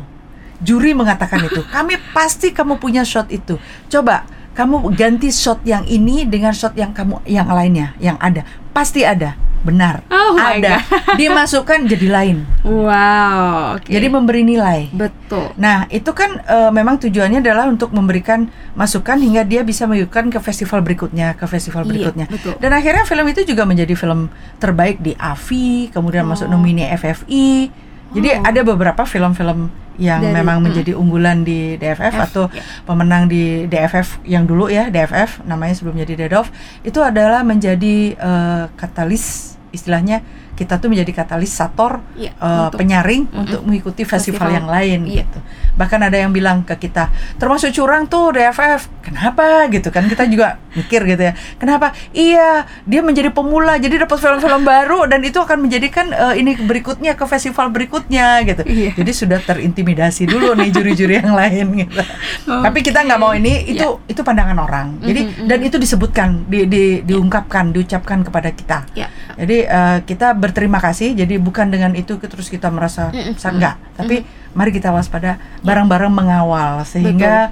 Juri 0.62 0.94
mengatakan 0.94 1.46
itu. 1.46 1.62
Kami 1.74 1.98
pasti 2.16 2.50
kamu 2.50 2.80
punya 2.80 3.04
shot 3.04 3.28
itu. 3.28 3.60
Coba 3.90 4.24
kamu 4.56 4.96
ganti 4.96 5.28
shot 5.28 5.60
yang 5.68 5.84
ini 5.84 6.24
dengan 6.24 6.56
shot 6.56 6.72
yang 6.80 6.96
kamu 6.96 7.20
yang 7.28 7.46
lainnya 7.50 7.92
yang 8.00 8.16
ada. 8.18 8.42
Pasti 8.72 9.04
ada. 9.04 9.36
Benar. 9.62 10.04
Oh 10.08 10.34
ada. 10.36 10.82
Dimasukkan 11.20 11.86
jadi 11.86 12.08
lain. 12.08 12.36
Wow. 12.62 13.76
oke. 13.76 13.88
Jadi 13.88 14.06
memberi 14.06 14.42
nilai. 14.42 14.90
betul. 14.90 15.50
Nah, 15.56 15.88
itu 15.88 16.10
kan 16.10 16.38
eh, 16.38 16.70
memang 16.70 16.98
tujuannya 16.98 17.40
adalah 17.40 17.66
untuk 17.66 17.90
memberikan 17.90 18.46
masukan 18.72 19.16
hingga 19.16 19.42
dia 19.42 19.62
bisa 19.62 19.84
mengikuti 19.84 20.06
ke 20.28 20.38
festival 20.38 20.80
berikutnya, 20.80 21.34
ke 21.34 21.44
festival 21.44 21.82
Iya, 21.82 21.90
berikutnya. 21.90 22.26
betul. 22.28 22.54
Dan 22.58 22.70
akhirnya 22.72 23.02
film 23.02 23.26
itu 23.26 23.42
juga 23.42 23.64
menjadi 23.64 23.92
film 23.92 24.28
terbaik 24.56 25.00
di 25.00 25.14
AFI, 25.14 25.90
kemudian 25.90 26.24
masuk 26.24 26.46
Oh. 26.46 26.54
nomine 26.54 26.86
FFI. 26.92 27.70
Jadi 28.14 28.28
Oh. 28.32 28.46
ada 28.46 28.60
beberapa 28.62 29.02
film-film 29.02 29.68
yang 29.96 30.20
Dari- 30.20 30.36
memang 30.36 30.60
mm. 30.60 30.64
menjadi 30.64 30.92
unggulan 30.96 31.42
di 31.42 31.80
DFF 31.80 32.14
F, 32.14 32.24
atau 32.32 32.44
ya. 32.52 32.62
pemenang 32.84 33.28
di 33.28 33.64
DFF 33.66 34.22
yang 34.28 34.44
dulu 34.44 34.68
ya 34.68 34.88
DFF 34.92 35.44
namanya 35.48 35.74
sebelum 35.76 35.96
jadi 36.00 36.26
DEDOF 36.26 36.52
itu 36.84 37.00
adalah 37.00 37.42
menjadi 37.42 38.16
eh, 38.16 38.64
katalis 38.76 39.56
istilahnya 39.74 40.24
kita 40.56 40.76
tuh 40.76 40.88
menjadi 40.88 41.12
katalisator 41.14 42.00
Iya, 42.14 42.32
eh, 42.32 42.48
untuk- 42.64 42.78
penyaring 42.78 43.22
Mm-mm. 43.24 43.40
untuk 43.42 43.60
mengikuti 43.62 44.02
festival, 44.02 44.40
Festival. 44.42 44.56
yang 44.56 44.66
lain 44.66 45.00
Iya. 45.04 45.16
gitu. 45.22 45.38
Bahkan 45.76 46.00
ada 46.02 46.16
yang 46.16 46.32
bilang 46.32 46.62
ke 46.62 46.74
kita, 46.78 47.08
termasuk 47.36 47.70
curang 47.70 48.06
tuh 48.06 48.32
DFF. 48.32 48.88
Kenapa 49.02 49.44
gitu 49.68 49.88
kan? 49.88 50.04
Kita 50.04 50.24
juga 50.24 50.56
mikir 50.74 51.04
gitu 51.04 51.22
ya. 51.22 51.32
Kenapa? 51.56 51.92
Iya, 52.10 52.50
dia 52.82 53.00
menjadi 53.00 53.28
pemula 53.28 53.76
jadi 53.76 54.00
dapat 54.00 54.16
film-film 54.16 54.64
baru 54.72 55.04
dan 55.04 55.20
itu 55.20 55.36
akan 55.36 55.60
menjadikan 55.60 56.08
eh, 56.08 56.34
ini 56.36 56.56
berikutnya 56.56 57.12
ke 57.12 57.24
festival 57.24 57.68
berikutnya 57.68 58.40
gitu. 58.42 58.62
Iya. 58.62 58.90
Jadi 58.94 59.12
sudah 59.12 59.38
terintimidasi 59.38 60.24
dulu 60.24 60.54
nih 60.54 60.70
juri-juri 60.70 61.14
yang 61.18 61.36
lain 61.38 61.66
gitu. 61.78 62.00
Tapi 62.46 62.78
kita 62.80 63.02
nggak 63.02 63.18
mau 63.18 63.30
ini 63.30 63.68
itu 63.68 63.84
itu 64.06 64.20
pandangan 64.20 64.56
orang. 64.56 64.86
Jadi 64.98 65.20
Mhm, 65.22 65.32
mhm. 65.36 65.46
dan 65.46 65.58
itu 65.60 65.76
disebutkan, 65.76 66.28
di, 66.46 66.64
di- 66.64 67.00
diungkapkan, 67.02 67.70
diucapkan 67.70 68.22
kepada 68.22 68.48
kita. 68.48 68.78
Ya. 68.92 69.12
Jadi 69.34 69.58
eh, 69.62 69.98
kita 70.02 70.32
berterima 70.46 70.78
kasih. 70.78 71.18
Jadi 71.18 71.42
bukan 71.42 71.66
dengan 71.66 71.90
itu 71.92 72.14
terus 72.16 72.46
kita 72.46 72.70
merasa 72.70 73.10
Mm-mm. 73.10 73.34
besar 73.34 73.50
enggak, 73.50 73.74
tapi 73.98 74.22
mari 74.54 74.70
kita 74.70 74.94
waspada 74.94 75.36
bareng-bareng 75.60 76.14
mengawal 76.14 76.86
sehingga 76.86 77.50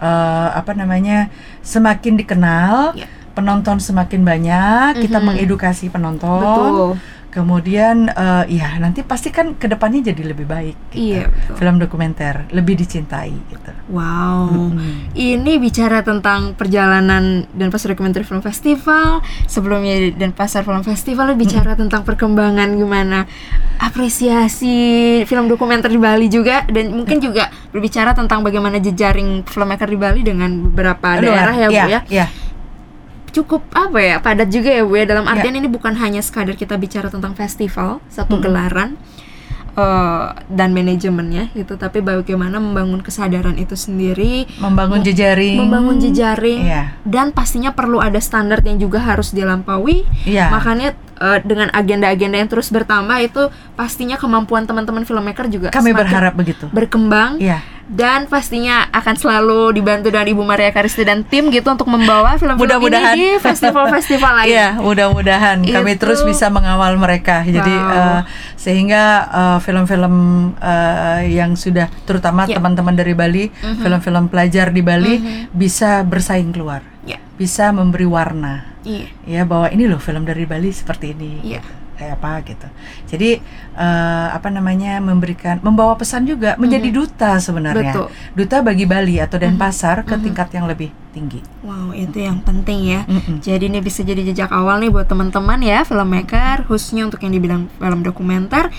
eh, 0.00 0.48
apa 0.56 0.72
namanya 0.72 1.28
semakin 1.60 2.16
dikenal, 2.16 2.96
Ya. 2.96 3.04
penonton 3.36 3.76
semakin 3.78 4.24
banyak, 4.24 5.04
kita 5.04 5.20
Mhm. 5.20 5.26
mengedukasi 5.28 5.92
penonton. 5.92 6.40
Betul. 6.40 6.90
Kemudian 7.30 8.10
eh, 8.10 8.44
ya 8.50 8.76
nanti 8.76 9.00
pasti 9.00 9.30
kan 9.30 9.54
ke 9.54 9.66
depannya 9.66 10.10
jadi 10.10 10.34
lebih 10.34 10.44
baik. 10.44 10.76
gitu. 10.90 11.14
Iya, 11.14 11.30
betul. 11.30 11.54
Film 11.56 11.76
dokumenter 11.78 12.50
lebih 12.50 12.74
dicintai 12.76 13.30
gitu. 13.30 13.70
Wow. 13.88 14.50
Mm-mm. 14.70 15.14
Ini 15.14 15.52
bicara 15.58 16.02
tentang 16.02 16.52
perjalanan 16.54 17.46
dan 17.50 17.68
pasar 17.70 17.94
dokumenter 17.94 18.22
film 18.22 18.42
festival 18.42 19.22
sebelumnya 19.46 20.10
dan 20.14 20.30
pasar 20.30 20.62
film 20.62 20.82
festival 20.82 21.32
bicara 21.34 21.74
tentang 21.74 22.02
perkembangan 22.02 22.74
gimana 22.74 23.26
apresiasi 23.80 24.76
film 25.24 25.48
dokumenter 25.48 25.88
di 25.88 25.98
Bali 25.98 26.26
juga 26.26 26.62
dan 26.66 26.92
mungkin 26.92 27.18
juga 27.18 27.48
berbicara 27.70 28.12
tentang 28.12 28.42
bagaimana 28.42 28.78
jejaring 28.78 29.42
filmmaker 29.44 29.86
di 29.86 29.98
Bali 29.98 30.20
dengan 30.20 30.50
beberapa 30.66 31.16
daerah 31.18 31.54
ya 31.54 31.68
Bu 31.68 31.74
Iya, 31.74 31.86
ya 31.86 32.00
iya. 32.08 32.26
Cukup 33.32 33.62
apa 33.72 33.98
ya 33.98 34.16
padat 34.18 34.48
juga 34.48 34.70
ya 34.70 34.82
Bu 34.82 34.94
ya 34.94 35.06
dalam 35.06 35.22
Ya. 35.22 35.32
artian 35.32 35.54
ini 35.54 35.66
bukan 35.66 35.94
hanya 35.94 36.18
sekadar 36.18 36.54
kita 36.54 36.74
bicara 36.74 37.06
tentang 37.06 37.32
festival 37.32 38.02
satu 38.06 38.34
Mm-mm. 38.34 38.44
gelaran 38.44 38.90
eh, 39.72 40.26
dan 40.48 40.70
manajemennya 40.70 41.50
gitu 41.52 41.74
tapi 41.74 42.00
bagaimana 42.00 42.58
membangun 42.58 43.00
kesadaran 43.00 43.54
itu 43.56 43.74
sendiri 43.74 44.50
membangun 44.58 45.00
jejaring. 45.00 45.56
membangun 45.56 45.96
jejaring 45.96 46.60
Iya. 46.64 46.82
dan 47.02 47.30
pastinya 47.30 47.70
perlu 47.70 47.98
ada 47.98 48.18
standar 48.18 48.60
yang 48.60 48.78
juga 48.78 48.98
harus 48.98 49.30
dilampaui 49.30 50.02
Iya. 50.24 50.50
makanya 50.50 50.98
eh, 51.20 51.38
dengan 51.42 51.68
agenda-agenda 51.70 52.36
yang 52.36 52.48
terus 52.48 52.68
bertambah 52.68 53.18
itu 53.20 53.42
pastinya 53.74 54.16
kemampuan 54.16 54.64
teman-teman 54.64 55.04
filmmaker 55.04 55.46
juga 55.46 55.68
Kami 55.68 55.92
berharap 55.92 56.32
begitu. 56.32 56.66
berkembang 56.70 57.36
Iya. 57.36 57.60
dan 57.86 58.24
pastinya 58.24 58.86
akan 58.88 59.14
selalu 59.14 59.74
dibantu 59.74 60.08
dengan 60.08 60.22
Ibu 60.24 60.40
Maria 60.40 60.70
Karisti 60.70 61.02
dan 61.02 61.20
tim 61.22 61.48
gitu 61.48 61.66
untuk 61.68 61.86
membawa 61.86 62.38
film-film 62.38 62.62
Mudah-mudahan. 62.62 63.12
ini 63.12 63.34
di 63.34 63.42
festival-festival 63.42 64.32
lain. 64.36 64.48
Iya, 64.48 64.68
mudah-mudahan 64.78 65.58
kami 65.60 65.90
Itu- 65.90 66.00
terus 66.00 66.22
bisa 66.22 66.46
mengawal 66.48 66.94
mereka. 66.94 67.42
Jadi 67.42 67.66
Wow. 67.68 67.90
eh, 67.90 68.20
sehingga 68.54 69.02
eh, 69.26 69.58
film-film 69.60 70.14
eh, 70.56 71.34
yang 71.34 71.52
sudah 71.54 71.90
terutama 72.04 72.46
Ya. 72.46 72.56
teman-teman 72.56 72.94
dari 72.94 73.10
Bali, 73.12 73.50
Mhm. 73.50 73.82
film-film 73.82 74.24
pelajar 74.26 74.70
di 74.70 74.80
Bali 74.80 75.14
Mhm. 75.18 75.50
bisa 75.50 76.00
bersaing 76.02 76.50
keluar, 76.50 76.86
Ya. 77.02 77.18
bisa 77.34 77.68
memberi 77.70 78.06
warna. 78.06 78.69
Iya. 78.82 79.06
Ya 79.24 79.42
bahwa 79.44 79.68
ini 79.68 79.84
loh 79.86 79.98
film 79.98 80.24
dari 80.24 80.44
Bali 80.44 80.70
seperti 80.70 81.12
ini. 81.12 81.40
Iya. 81.42 81.60
gitu. 81.60 81.70
Kayak 82.00 82.16
apa 82.16 82.32
gitu. 82.48 82.68
Jadi 83.06 83.30
eh, 83.76 84.28
apa 84.32 84.48
namanya 84.48 84.96
memberikan 84.98 85.60
membawa 85.60 85.92
pesan 85.94 86.24
juga 86.24 86.56
menjadi 86.56 86.88
duta 86.88 87.36
sebenarnya. 87.36 87.92
Betul. 87.92 88.06
Duta 88.32 88.56
bagi 88.64 88.88
Bali 88.88 89.20
atau. 89.20 89.36
Denpasar 89.36 90.08
ke 90.08 90.16
Mhm. 90.16 90.22
tingkat 90.24 90.48
yang 90.50 90.64
lebih 90.64 90.88
tinggi. 91.12 91.44
Wow, 91.60 91.92
itu 91.92 92.22
yang 92.22 92.40
penting 92.40 92.88
ya. 92.88 93.04
Mm-mm. 93.04 93.42
Jadi 93.42 93.68
ini 93.68 93.82
bisa 93.82 94.00
jadi 94.00 94.22
jejak 94.22 94.48
awal 94.48 94.80
nih 94.80 94.88
buat 94.88 95.04
teman-teman 95.04 95.60
ya 95.60 95.84
filmmaker, 95.84 96.64
khususnya 96.64 97.04
untuk 97.04 97.20
yang 97.20 97.34
dibilang 97.34 97.68
film 97.76 98.00
dokumenter. 98.00 98.72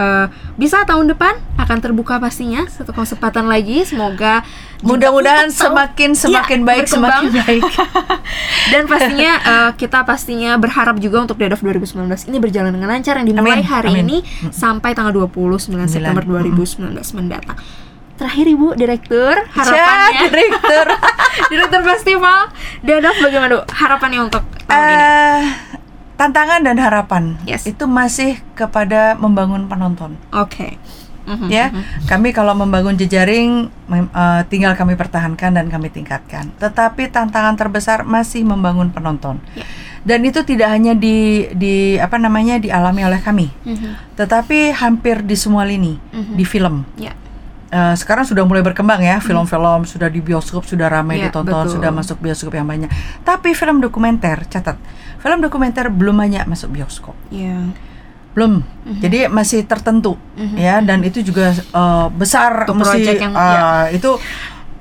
Eh, 0.00 0.26
bisa 0.56 0.80
tahun 0.88 1.12
depan 1.12 1.36
akan 1.60 1.78
terbuka 1.84 2.16
pastinya 2.16 2.64
satu 2.72 2.96
kesempatan 2.96 3.44
lagi. 3.44 3.84
Semoga 3.84 4.40
Mudah-mudahan 4.80 5.52
semakin 5.52 6.16
Iya, 6.16 6.20
semakin 6.24 6.64
baik 6.64 6.88
berkembang. 6.88 7.28
semakin 7.28 7.32
baik. 7.44 7.62
Dan 8.72 8.82
pastinya 8.88 9.32
eh, 9.36 9.70
kita 9.76 10.08
pastinya 10.08 10.56
berharap 10.56 10.96
juga 10.96 11.28
untuk 11.28 11.36
DEDOF 11.36 11.60
2019 11.60 12.32
ini 12.32 12.36
berjalan 12.40 12.72
dengan 12.72 12.88
lancar 12.88 13.20
yang 13.20 13.28
dimulai 13.28 13.60
Amin, 13.60 13.68
hari 13.68 13.92
amin. 13.92 14.04
ini 14.08 14.16
sampai 14.48 14.96
tanggal 14.96 15.12
29 15.12 15.68
September 15.84 16.24
Sembilan, 16.24 16.96
2019 16.96 17.18
mendatang. 17.20 17.58
Terakhir 18.16 18.46
Ibu 18.52 18.76
Direktur, 18.76 19.32
harapannya 19.32 20.28
direktur. 20.28 20.86
Direktur 21.52 21.80
Festival 21.84 22.52
DEDOF 22.80 23.16
bagaimana 23.20 23.52
Bu? 23.52 23.62
Harapannya 23.68 24.20
untuk 24.28 24.44
tahun 24.64 24.84
ini? 24.88 25.04
Tantangan 26.20 26.60
dan 26.60 26.76
harapan 26.76 27.40
Yes. 27.48 27.64
itu 27.64 27.88
masih 27.88 28.36
kepada 28.52 29.16
membangun 29.16 29.64
penonton. 29.72 30.20
Oke. 30.36 30.76
Mhm, 31.24 31.48
Ya, 31.48 31.68
mhm. 31.70 32.08
kami 32.08 32.32
kalau 32.32 32.52
membangun 32.52 32.96
jejaring 32.96 33.68
eh, 33.88 34.42
tinggal 34.52 34.76
kami 34.76 34.96
pertahankan 35.00 35.56
dan 35.56 35.66
kami 35.68 35.88
tingkatkan. 35.88 36.52
Tetapi 36.60 37.08
tantangan 37.08 37.56
terbesar 37.56 38.04
masih 38.04 38.44
membangun 38.44 38.92
penonton. 38.92 39.40
Ya. 39.56 39.64
Dan 40.00 40.24
itu 40.24 40.40
tidak 40.44 40.72
hanya 40.72 40.96
di 40.96 41.44
di 41.52 42.00
apa 42.00 42.16
namanya 42.16 42.56
dialami 42.56 43.04
oleh 43.04 43.20
kami, 43.20 43.52
Mhm, 43.68 44.16
tetapi 44.16 44.72
hampir 44.72 45.20
di 45.20 45.36
semua 45.36 45.68
lini 45.68 46.00
di 46.32 46.44
film. 46.48 46.88
Ya. 46.96 47.12
Eh, 47.70 47.94
sekarang 47.94 48.26
sudah 48.26 48.42
mulai 48.42 48.66
berkembang 48.66 48.98
ya 48.98 49.22
film-film 49.22 49.86
sudah 49.86 50.10
di 50.10 50.18
bioskop 50.18 50.66
sudah 50.66 50.90
ramai 50.90 51.22
Iya, 51.22 51.30
ditonton 51.30 51.54
betul. 51.70 51.78
sudah 51.78 51.94
masuk 51.94 52.18
bioskop 52.18 52.50
yang 52.50 52.66
banyak 52.66 52.90
tapi 53.22 53.54
film 53.54 53.78
dokumenter 53.78 54.42
catat 54.44 54.74
film 55.16 55.38
dokumenter 55.38 55.86
belum 55.86 56.18
banyak 56.18 56.50
masuk 56.50 56.74
bioskop 56.74 57.14
Iya. 57.30 57.70
belum 58.34 58.66
Mhm. 58.66 58.98
jadi 58.98 59.18
masih 59.28 59.62
tertentu 59.64 60.18
Mhm. 60.34 60.56
ya 60.56 60.82
dan 60.82 60.98
itu 61.02 61.22
juga 61.22 61.54
eh, 61.54 62.06
besar 62.10 62.66
Untuk 62.66 62.82
mesti 62.82 63.06
yang- 63.06 63.38
eh, 63.38 63.54
ya. 63.54 63.70
itu 63.92 64.18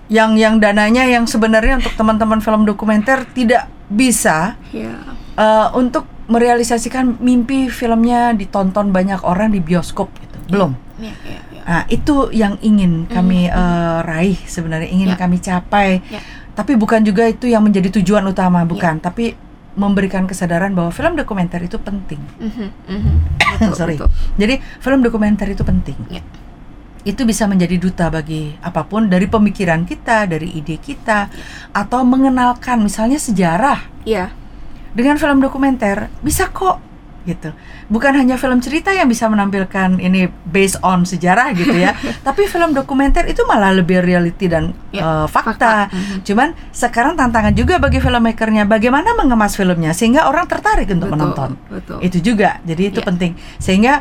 yang 0.10 0.34
yang 0.34 0.58
dananya 0.58 1.06
yang 1.06 1.30
sebenarnya 1.30 1.78
untuk 1.78 1.93
teman-teman 1.93 2.41
film 2.41 2.65
dokumenter 2.65 3.21
tidak 3.30 3.69
bisa 3.86 4.58
Iya. 4.73 4.97
eh, 5.38 5.67
untuk 5.73 6.10
merealisasikan 6.25 7.17
mimpi 7.19 7.69
filmnya 7.69 8.34
ditonton 8.34 8.89
banyak 8.89 9.21
orang 9.21 9.49
di 9.49 9.58
bioskop 9.60 10.10
gitu 10.15 10.38
belum 10.49 10.73
iya, 10.97 11.13
iya. 11.23 11.39
Nah, 11.69 11.86
itu 11.86 12.34
yang 12.34 12.58
ingin 12.60 13.05
kami 13.05 13.45
eh, 13.45 13.99
raih 14.01 14.41
sebenarnya 14.41 14.89
ingin 14.89 15.13
Ya. 15.13 15.15
kami 15.15 15.38
capai. 15.38 16.01
Ya. 16.10 16.17
Tapi 16.58 16.73
bukan 16.73 17.05
juga 17.05 17.29
itu 17.29 17.45
yang 17.45 17.62
menjadi 17.62 17.93
tujuan 18.01 18.25
utama, 18.25 18.65
bukan. 18.65 18.97
Tapi 18.97 19.38
memberikan 19.77 20.25
kesadaran 20.25 20.73
bahwa 20.73 20.89
film 20.89 21.13
dokumenter 21.13 21.62
itu 21.62 21.77
penting. 21.77 22.17
Mhm, 22.36 22.67
mhm. 22.89 23.13
Betul, 23.62 23.73
Sorry. 23.77 23.95
betul. 23.95 24.10
Jadi 24.36 24.55
film 24.82 24.99
dokumenter 24.99 25.45
itu 25.47 25.62
penting. 25.62 25.95
Ya. 26.10 26.25
Itu 27.01 27.23
bisa 27.23 27.45
menjadi 27.45 27.77
duta 27.77 28.10
bagi 28.10 28.58
apa 28.60 28.84
pun 28.84 29.08
dari 29.08 29.23
pemikiran 29.23 29.86
kita, 29.86 30.25
dari 30.25 30.51
ide 30.51 30.75
kita, 30.75 31.29
atau 31.71 32.01
mengenalkan 32.03 32.82
misalnya 32.82 33.15
sejarah 33.15 33.88
Iya. 34.03 34.34
dengan 34.91 35.15
film 35.15 35.38
dokumenter 35.39 36.10
bisa 36.19 36.49
kok 36.49 36.82
gitu. 37.23 37.51
Bukan 37.88 38.13
hanya 38.13 38.36
film 38.36 38.60
cerita 38.60 38.89
yang 38.89 39.05
bisa 39.05 39.25
menampilkan 39.25 39.97
ini 39.97 40.27
based 40.43 40.79
on 40.79 41.03
sejarah 41.03 41.51
gitu 41.51 41.73
ya, 41.73 41.95
tapi 42.27 42.45
film 42.45 42.71
dokumenter 42.71 43.25
itu 43.25 43.43
malah 43.43 43.71
lebih 43.71 43.99
reality 43.99 44.45
dan 44.45 44.71
Ya, 44.89 45.03
eh, 45.03 45.25
fakta. 45.27 45.53
fakta. 45.53 45.71
Mhm. 45.89 46.17
Cuman 46.23 46.47
sekarang 46.69 47.13
tantangan 47.13 47.53
juga 47.53 47.77
bagi 47.77 47.97
filmmakernya 47.97 48.65
bagaimana 48.65 49.13
mengemas 49.13 49.53
filmnya 49.53 49.91
sehingga 49.91 50.25
orang 50.25 50.45
tertarik 50.45 50.88
untuk 50.88 51.08
Betul, 51.08 51.13
menonton. 51.15 51.49
Betul. 51.67 51.97
Itu 52.01 52.17
juga. 52.19 52.58
Jadi 52.62 52.82
itu 52.88 52.99
Ya. 52.99 53.05
penting. 53.05 53.32
Sehingga 53.58 53.93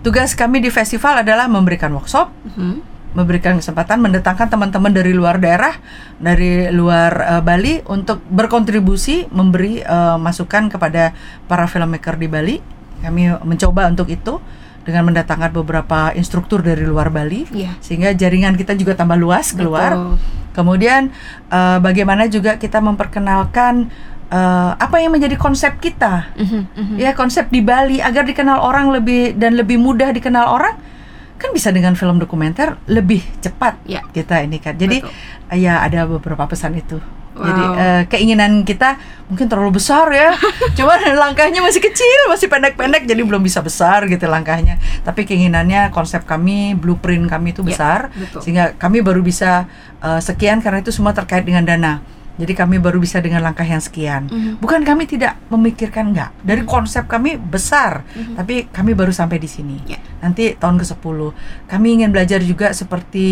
tugas 0.00 0.32
kami 0.32 0.58
di 0.58 0.68
festival 0.68 1.20
adalah 1.20 1.44
memberikan 1.44 1.92
workshop 1.92 2.32
Mhm. 2.56 2.89
Memberikan 3.10 3.58
kesempatan 3.58 3.98
mendatangkan 3.98 4.46
teman-teman 4.46 4.94
dari 4.94 5.10
luar 5.10 5.42
daerah, 5.42 5.74
dari 6.16 6.70
luar 6.70 7.12
eh, 7.18 7.42
Bali 7.42 7.74
untuk 7.86 8.22
berkontribusi 8.30 9.26
memberi 9.30 9.82
eh, 9.82 10.16
masukan 10.16 10.70
kepada 10.70 11.10
para 11.46 11.66
filmmaker 11.66 12.14
di 12.14 12.28
Bali. 12.30 12.56
Kami 13.00 13.32
mencoba 13.42 13.88
untuk 13.88 14.12
itu 14.12 14.38
dengan 14.84 15.08
mendatangkan 15.12 15.52
beberapa 15.52 16.12
instruktur 16.14 16.64
dari 16.64 16.84
luar 16.84 17.12
Bali 17.12 17.44
Iya. 17.52 17.76
sehingga 17.80 18.16
jaringan 18.16 18.56
kita 18.56 18.72
juga 18.74 18.96
tambah 18.96 19.16
luas 19.16 19.52
keluar. 19.52 19.92
Betul. 19.92 20.16
Kemudian 20.50 21.02
eh, 21.50 21.78
bagaimana 21.78 22.26
juga 22.26 22.56
kita 22.56 22.78
memperkenalkan 22.78 23.88
eh, 24.30 24.70
apa 24.76 24.96
yang 25.02 25.10
menjadi 25.10 25.34
konsep 25.34 25.82
kita 25.82 26.30
Mhm, 26.38 26.60
mhm. 26.78 26.94
ya 26.96 27.10
konsep 27.12 27.50
di 27.50 27.58
Bali 27.60 27.98
agar 27.98 28.22
dikenal 28.22 28.62
orang 28.62 28.94
lebih 28.94 29.34
dan 29.34 29.58
lebih 29.58 29.76
mudah 29.82 30.14
dikenal 30.14 30.46
orang 30.46 30.74
kan 31.40 31.50
bisa 31.50 31.68
dengan 31.68 31.96
film 31.96 32.16
dokumenter 32.16 32.76
lebih 32.84 33.24
cepat 33.40 33.80
Ya. 33.82 34.04
kita 34.06 34.44
ini 34.44 34.60
kan. 34.60 34.76
Jadi 34.76 35.00
Betul. 35.00 35.56
ya 35.56 35.80
ada 35.80 36.04
beberapa 36.04 36.44
pesan 36.44 36.76
itu. 36.76 37.00
Jadi 37.30 37.62
Wow. 37.62 37.74
eh, 37.74 38.02
keinginan 38.06 38.62
kita 38.62 39.00
mungkin 39.26 39.48
terlalu 39.48 39.80
besar 39.80 40.12
ya. 40.12 40.36
Cuman 40.76 40.98
langkahnya 41.16 41.58
masih 41.58 41.80
kecil, 41.80 42.28
masih 42.28 42.46
pendek-pendek 42.46 43.06
jadi 43.06 43.22
belum 43.22 43.40
bisa 43.40 43.58
besar 43.60 44.04
gitu 44.04 44.26
langkahnya. 44.26 44.76
Tapi 45.00 45.24
keinginannya 45.24 45.88
konsep 45.88 46.22
kami, 46.22 46.76
blueprint 46.76 47.24
kami 47.26 47.50
itu 47.50 47.64
Ya, 47.64 47.68
besar 47.72 48.00
betul. 48.12 48.44
sehingga 48.44 48.76
kami 48.76 49.00
baru 49.00 49.24
bisa 49.24 49.64
eh, 49.98 50.20
sekian 50.20 50.60
karena 50.60 50.80
itu 50.80 50.92
semua 50.92 51.10
terkait 51.10 51.42
dengan 51.42 51.64
dana. 51.64 52.04
Jadi 52.40 52.56
kami 52.56 52.80
baru 52.80 52.96
bisa 52.96 53.20
dengan 53.20 53.44
langkah 53.44 53.68
yang 53.68 53.84
sekian. 53.84 54.32
Mhm. 54.32 54.64
Bukan 54.64 54.80
kami 54.80 55.04
tidak 55.04 55.36
memikirkan 55.52 56.16
enggak. 56.16 56.32
Dari 56.40 56.64
konsep 56.64 57.04
kami 57.04 57.36
besar, 57.36 58.00
tapi 58.34 58.72
kami 58.72 58.96
baru 58.96 59.12
sampai 59.12 59.36
di 59.36 59.46
sini. 59.46 59.76
Ya. 59.84 60.00
Nanti 60.24 60.56
tahun 60.56 60.80
ke-10 60.80 61.18
kami 61.68 61.88
ingin 62.00 62.10
belajar 62.12 62.40
juga 62.40 62.72
seperti 62.72 63.26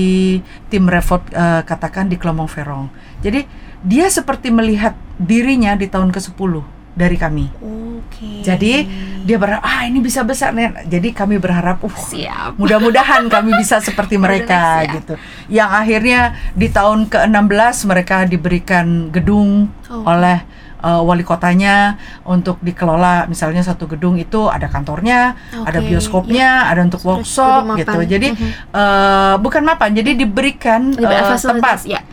tim 0.69 0.85
Revolt 0.85 1.33
eh, 1.33 1.63
katakan 1.65 2.13
di 2.13 2.21
Kelomong 2.21 2.49
Verong. 2.49 2.93
Jadi 3.25 3.49
dia 3.83 4.13
seperti 4.13 4.53
melihat 4.53 4.93
dirinya 5.17 5.73
di 5.79 5.89
tahun 5.89 6.13
ke-10 6.13 6.78
dari 6.99 7.15
kami. 7.15 7.47
Oke. 7.63 8.43
Jadi 8.43 8.83
dia 9.23 9.37
berharap 9.39 9.63
ah 9.63 9.87
ini 9.87 10.03
bisa 10.03 10.27
besar 10.27 10.51
nih. 10.51 10.91
Jadi 10.91 11.15
kami 11.15 11.39
berharap 11.39 11.79
uh 11.79 11.97
siap. 11.97 12.57
mudah-mudahan 12.61 13.31
kami 13.31 13.55
bisa 13.55 13.79
seperti 13.79 14.19
mereka 14.19 14.83
gitu. 14.91 15.15
Yang 15.47 15.71
akhirnya 15.71 16.21
di 16.59 16.67
tahun 16.67 17.07
ke-16 17.07 17.77
mereka 17.87 18.27
diberikan 18.27 19.15
gedung 19.15 19.71
Oh. 19.89 20.05
oleh 20.05 20.45
uh, 20.85 21.01
wali 21.01 21.25
kotanya 21.25 21.97
untuk 22.29 22.61
dikelola 22.61 23.25
misalnya 23.25 23.65
satu 23.65 23.89
gedung 23.89 24.21
itu 24.21 24.53
ada 24.53 24.69
kantornya, 24.69 25.33
ada 25.65 25.81
Oke, 25.81 25.89
bioskopnya, 25.89 26.69
ada 26.69 26.85
untuk 26.85 27.01
workshop 27.09 27.73
gitu. 27.81 27.99
Jadi 28.05 28.37
Mhm. 28.37 28.51
uh, 28.77 29.35
bukan 29.41 29.65
mapan, 29.65 29.97
jadi 29.97 30.13
diberikan 30.13 30.93
uh, 30.93 31.41
tempat. 31.41 31.89
ya. 31.89 32.05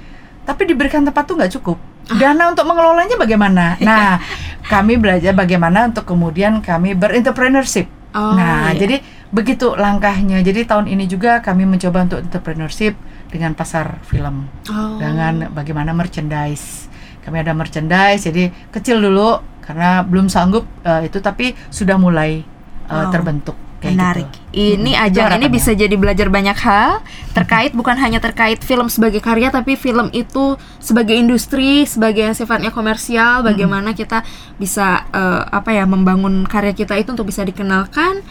Tapi 0.48 0.62
diberikan 0.72 1.04
tempat 1.04 1.28
tuh 1.28 1.36
nggak 1.36 1.52
cukup. 1.60 1.78
Dana 2.14 2.54
untuk 2.54 2.66
mengelolanya 2.70 3.18
bagaimana? 3.18 3.66
Nah, 3.86 4.22
kami 4.66 4.98
belajar 4.98 5.34
bagaimana 5.34 5.90
untuk 5.90 6.06
kemudian 6.06 6.62
kami 6.62 6.94
berentrepreneurship. 6.98 7.86
Oh, 8.16 8.34
nah, 8.34 8.72
iya. 8.72 8.80
jadi 8.80 8.96
begitu 9.30 9.76
langkahnya. 9.76 10.40
Jadi 10.42 10.64
tahun 10.66 10.88
ini 10.88 11.06
juga 11.06 11.44
kami 11.44 11.68
mencoba 11.68 12.08
untuk 12.08 12.20
entrepreneurship 12.24 12.96
dengan 13.28 13.52
pasar 13.54 14.00
film, 14.08 14.48
Oh. 14.72 14.96
dengan 15.02 15.52
bagaimana 15.52 15.92
merchandise. 15.92 16.88
Kami 17.26 17.42
ada 17.42 17.52
merchandise, 17.58 18.30
jadi 18.30 18.54
kecil 18.72 19.02
dulu 19.02 19.42
karena 19.66 20.06
belum 20.06 20.30
sanggup 20.30 20.64
eh, 20.86 21.10
itu, 21.10 21.20
tapi 21.20 21.58
sudah 21.68 21.98
mulai 21.98 22.46
eh, 22.86 22.94
Wow. 22.94 23.10
terbentuk. 23.12 23.58
Kayak 23.86 23.94
Menarik. 23.94 24.28
Gitu. 24.34 24.44
Ini 24.56 24.92
Mm-mm. 24.96 25.06
ajang 25.06 25.30
ini 25.38 25.48
bisa 25.52 25.72
jadi 25.78 25.96
belajar 26.00 26.28
banyak 26.32 26.58
hal 26.58 27.04
terkait 27.38 27.72
bukan 27.76 28.00
hanya 28.00 28.24
terkait 28.24 28.64
film 28.64 28.88
sebagai 28.90 29.20
karya 29.22 29.52
tapi 29.52 29.78
film 29.78 30.10
itu 30.16 30.58
sebagai 30.82 31.14
industri, 31.14 31.86
sebagai 31.86 32.26
yang 32.26 32.34
sifatnya 32.34 32.74
komersial, 32.74 33.44
bagaimana 33.46 33.92
kita 33.94 34.24
bisa 34.58 35.06
eh, 35.14 35.44
apa 35.54 35.76
ya 35.76 35.86
membangun 35.86 36.48
karya 36.50 36.74
kita 36.74 36.98
itu 36.98 37.14
untuk 37.14 37.30
bisa 37.30 37.46
dikenalkan. 37.46 38.26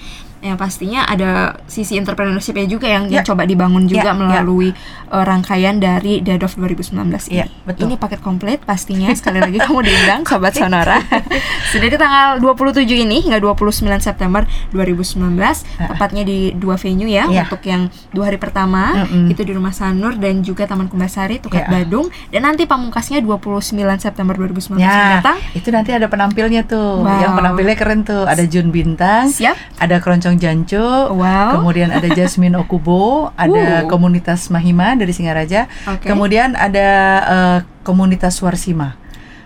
Yang 0.45 0.59
pastinya 0.61 1.01
ada 1.03 1.31
sisi 1.65 1.97
entrepreneurship-nya 1.97 2.69
juga 2.69 2.85
yang, 2.87 3.09
Ya. 3.09 3.25
coba 3.25 3.43
dibangun 3.43 3.89
juga 3.89 4.05
Ya, 4.05 4.13
ya. 4.13 4.15
melalui 4.15 4.77
eh, 5.07 5.25
rangkaian 5.25 5.79
dari 5.79 6.21
Dead 6.21 6.39
of 6.39 6.53
2019 6.53 6.93
ini. 7.27 7.41
Ya, 7.41 7.47
betul. 7.63 7.87
Ini 7.87 7.97
paket 7.97 8.21
komplit 8.21 8.61
pastinya 8.61 9.09
sekali 9.11 9.39
lagi 9.39 9.57
kamu 9.57 9.81
diundang 9.81 10.21
sobat 10.29 10.53
Sonora. 10.53 11.01
Sudah 11.71 11.87
di 11.87 11.97
tanggal 11.97 12.37
27 12.39 12.85
ini 12.99 13.21
hingga 13.21 13.39
29 13.39 13.73
September 13.99 14.45
2019 14.71 15.41
tepatnya 15.81 16.23
di 16.23 16.53
dua 16.53 16.77
venue 16.77 17.09
ya 17.09 17.25
Ya. 17.27 17.43
untuk 17.43 17.63
yang 17.63 17.87
dua 18.11 18.29
hari 18.29 18.37
pertama 18.37 18.93
Mm-mm. 19.01 19.31
itu 19.31 19.41
di 19.41 19.53
Rumah 19.53 19.73
Sanur 19.73 20.13
dan 20.15 20.41
juga 20.41 20.65
Taman 20.65 20.87
Kumbasari 20.87 21.39
Tukat 21.39 21.65
Ya. 21.65 21.69
Badung 21.73 22.11
dan 22.29 22.45
nanti 22.45 22.65
pamungkasnya 22.65 23.23
29 23.23 23.73
September 23.97 24.35
2019 24.35 24.77
Ya, 24.77 24.93
mendatang. 25.23 25.39
itu 25.53 25.69
nanti 25.71 25.91
ada 25.91 26.05
penampilnya 26.05 26.63
tuh. 26.65 27.01
Wow. 27.01 27.23
Yang 27.23 27.33
penampilnya 27.35 27.77
keren 27.77 28.01
tuh. 28.03 28.25
Ada 28.25 28.45
Jun 28.45 28.69
Bintang, 28.69 29.31
Siap. 29.31 29.57
ada 29.79 29.97
Keroncong 29.97 30.34
Jancu, 30.37 30.81
Wow. 31.11 31.57
kemudian 31.57 31.89
ada 31.89 32.07
Jasmine 32.09 32.55
Okubo, 32.57 33.31
ada 33.35 33.83
Uh. 33.83 33.87
komunitas 33.87 34.49
Mahima 34.49 34.93
dari 34.93 35.11
Singaraja, 35.11 35.67
Oke. 35.85 36.05
kemudian 36.05 36.55
ada 36.55 36.89
eh, 37.25 37.59
komunitas 37.81 38.35
Swarsima. 38.35 38.97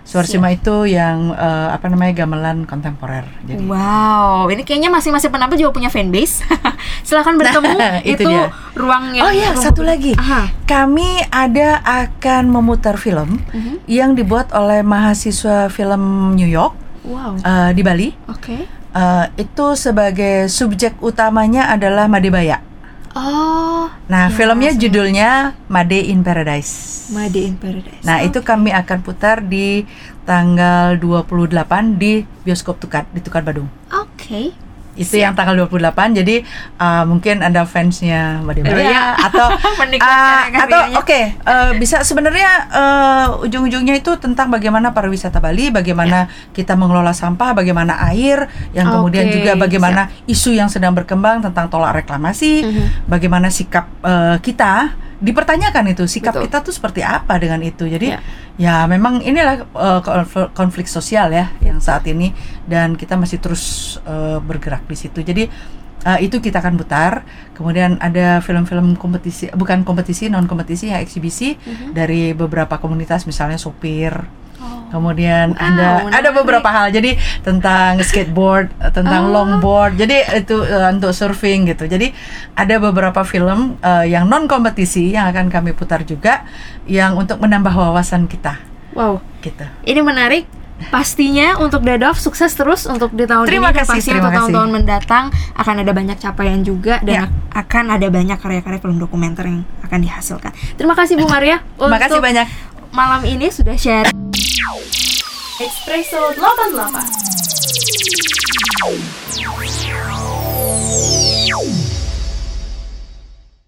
Swarsima 0.01 0.49
itu 0.49 0.89
yang 0.89 1.31
eh, 1.31 1.67
apa 1.69 1.85
namanya 1.85 2.17
gamelan 2.17 2.65
kontemporer. 2.65 3.29
Jadi 3.43 3.61
Wow, 3.61 4.49
ini 4.49 4.63
kayaknya 4.63 4.89
masing-masing 4.89 5.29
penampil 5.29 5.53
juga 5.59 5.69
punya 5.71 5.87
fanbase. 5.87 6.41
Silahkan 7.05 7.37
bertemu. 7.37 7.69
Nah, 7.71 8.01
itu 8.03 8.17
itu 8.17 8.25
dia. 8.25 8.49
ruang 8.73 9.13
yang 9.13 9.21
Oh 9.21 9.31
iya, 9.31 9.53
ruang- 9.53 9.61
satu 9.61 9.81
lagi. 9.81 10.17
Aha. 10.17 10.49
Kami 10.65 11.21
ada 11.29 11.77
akan 11.83 12.49
memutar 12.49 12.97
film 12.97 13.37
Mhm. 13.47 13.85
yang 13.85 14.17
dibuat 14.17 14.49
oleh 14.49 14.81
mahasiswa 14.81 15.69
film 15.69 16.01
New 16.33 16.49
York 16.49 16.73
Wow. 17.05 17.37
eh, 17.39 17.69
di 17.71 17.81
Bali. 17.81 18.09
Oke. 18.25 18.78
Eh, 18.89 19.25
itu 19.37 19.65
sebagai 19.77 20.49
subjek 20.49 20.97
utamanya 20.99 21.69
adalah 21.69 22.09
Madebaya. 22.09 22.65
Oh. 23.13 23.89
Nah, 24.09 24.29
Ya, 24.29 24.33
filmnya 24.33 24.73
langsung. 24.73 24.81
judulnya 24.85 25.29
Made 25.69 25.97
in 25.97 26.21
Paradise. 26.21 27.05
Made 27.09 27.37
in 27.37 27.57
Paradise. 27.57 28.05
Nah, 28.05 28.21
itu 28.21 28.41
kami 28.41 28.69
akan 28.69 29.01
putar 29.01 29.41
di 29.41 29.85
tanggal 30.25 30.97
28 30.97 31.97
di 31.97 32.21
bioskop 32.45 32.77
Tukar 32.77 33.05
di 33.09 33.21
Tukar 33.21 33.41
Badung. 33.41 33.69
Oke. 33.89 34.53
Itu 34.97 35.15
yang 35.15 35.31
tanggal 35.31 35.55
28. 35.67 36.17
Jadi 36.17 36.41
uh, 36.75 37.03
mungkin 37.07 37.39
ada 37.39 37.63
fansnya 37.63 38.41
Mbak 38.43 38.53
Debaya 38.61 38.81
Iya. 38.83 39.03
atau 39.31 39.47
Menikmati 39.79 40.55
uh, 40.55 40.63
atau 40.65 40.79
oke 40.99 41.19
uh, 41.45 41.71
bisa 41.77 42.03
sebenarnya 42.03 42.49
uh, 42.67 43.25
ujung-ujungnya 43.45 43.95
itu 43.95 44.11
tentang 44.19 44.51
bagaimana 44.51 44.91
pariwisata 44.91 45.39
Bali, 45.39 45.71
bagaimana 45.71 46.27
kita 46.51 46.75
mengelola 46.75 47.15
sampah, 47.15 47.55
bagaimana 47.55 47.95
air, 48.11 48.49
yang 48.75 48.91
kemudian 48.91 49.29
Oke, 49.29 49.35
juga 49.39 49.51
bagaimana 49.55 50.01
isu 50.25 50.51
yang 50.51 50.67
sedang 50.67 50.91
berkembang 50.91 51.39
tentang 51.39 51.69
tolak 51.69 52.03
reklamasi, 52.03 52.65
Mhm. 52.65 53.07
bagaimana 53.07 53.47
sikap 53.47 53.87
uh, 54.03 54.35
kita 54.41 54.91
dipertanyakan 55.19 55.91
itu 55.91 56.07
sikap 56.07 56.35
Betul. 56.35 56.43
kita 56.47 56.57
tuh 56.63 56.73
seperti 56.73 57.01
apa 57.03 57.35
dengan 57.35 57.59
itu. 57.59 57.83
Jadi 57.83 58.07
Ya. 58.09 58.19
ya 58.55 58.75
memang 58.87 59.19
inilah 59.19 59.67
uh, 59.71 59.99
konfl- 59.99 60.51
konflik 60.51 60.87
sosial 60.87 61.29
ya 61.29 61.51
yang 61.59 61.79
saat 61.79 62.07
ini 62.07 62.31
dan 62.63 62.95
kita 62.95 63.19
masih 63.19 63.39
terus 63.39 63.63
uh, 64.03 64.39
bergerak 64.39 64.87
di 64.87 64.95
situ. 64.95 65.19
Jadi 65.19 65.51
uh, 66.03 66.19
itu 66.19 66.39
kita 66.39 66.59
akan 66.59 66.79
putar. 66.79 67.27
Kemudian 67.51 67.99
ada 67.99 68.39
film-film 68.39 68.95
kompetisi 68.95 69.51
bukan 69.51 69.83
kompetisi 69.83 70.31
non 70.31 70.47
kompetisi 70.47 70.87
ya 70.87 71.03
eksibisi 71.03 71.59
Mhm. 71.59 71.91
dari 71.91 72.31
beberapa 72.31 72.79
komunitas 72.79 73.27
misalnya 73.27 73.59
sopir. 73.59 74.15
Oh. 74.59 74.83
Kemudian 74.89 75.51
Wow, 75.51 75.61
ada 75.61 75.87
ada 75.87 76.03
menarik. 76.03 76.31
beberapa 76.35 76.67
hal. 76.67 76.89
Jadi 76.89 77.15
tentang 77.39 77.97
skateboard, 78.01 78.67
tentang 78.91 79.27
Oh. 79.27 79.33
longboard. 79.33 79.95
Jadi 79.95 80.19
itu 80.35 80.59
eh, 80.61 80.89
untuk 80.89 81.09
surfing 81.09 81.63
gitu. 81.65 81.85
Jadi 81.85 82.11
ada 82.53 82.75
beberapa 82.77 83.23
film 83.23 83.79
eh, 83.79 84.05
yang 84.07 84.25
non 84.25 84.45
kompetisi 84.45 85.11
yang 85.11 85.27
akan 85.27 85.47
kami 85.47 85.71
putar 85.71 86.03
juga 86.03 86.43
yang 86.83 87.15
untuk 87.15 87.37
menambah 87.37 87.71
wawasan 87.71 88.25
kita 88.25 88.59
Wow. 88.91 89.23
gitu. 89.39 89.63
Ini 89.83 90.01
menarik. 90.01 90.43
Pastinya 90.89 91.55
untuk 91.57 91.83
Dadov 91.83 92.15
sukses 92.15 92.49
terus 92.49 92.83
untuk 92.85 93.11
di 93.11 93.23
tahun 93.23 93.43
Terima 93.43 93.67
ini 93.67 93.77
kasih, 93.77 93.91
pasti 93.93 94.09
terima 94.09 94.17
untuk 94.17 94.31
kasih. 94.31 94.39
tahun-tahun 94.39 94.69
mendatang 94.73 95.25
akan 95.53 95.75
ada 95.77 95.91
banyak 95.91 96.17
capaian 96.17 96.59
juga 96.61 96.99
dan 97.01 97.13
Ya. 97.13 97.23
ak- 97.25 97.35
akan 97.67 97.85
ada 97.91 98.07
banyak 98.07 98.37
karya-karya 98.37 98.79
film 98.79 98.95
dokumenter 98.97 99.43
yang 99.43 99.67
akan 99.81 99.99
dihasilkan. 99.99 100.51
Terima 100.73 100.95
kasih 100.95 101.15
Bu 101.15 101.27
Maria 101.27 101.59
Terima 101.75 101.99
kasih 101.99 102.19
banyak. 102.19 102.47
malam 102.89 103.21
ini 103.21 103.51
sudah 103.51 103.75
share 103.75 104.07
Espresso 105.61 106.17
88 106.17 106.99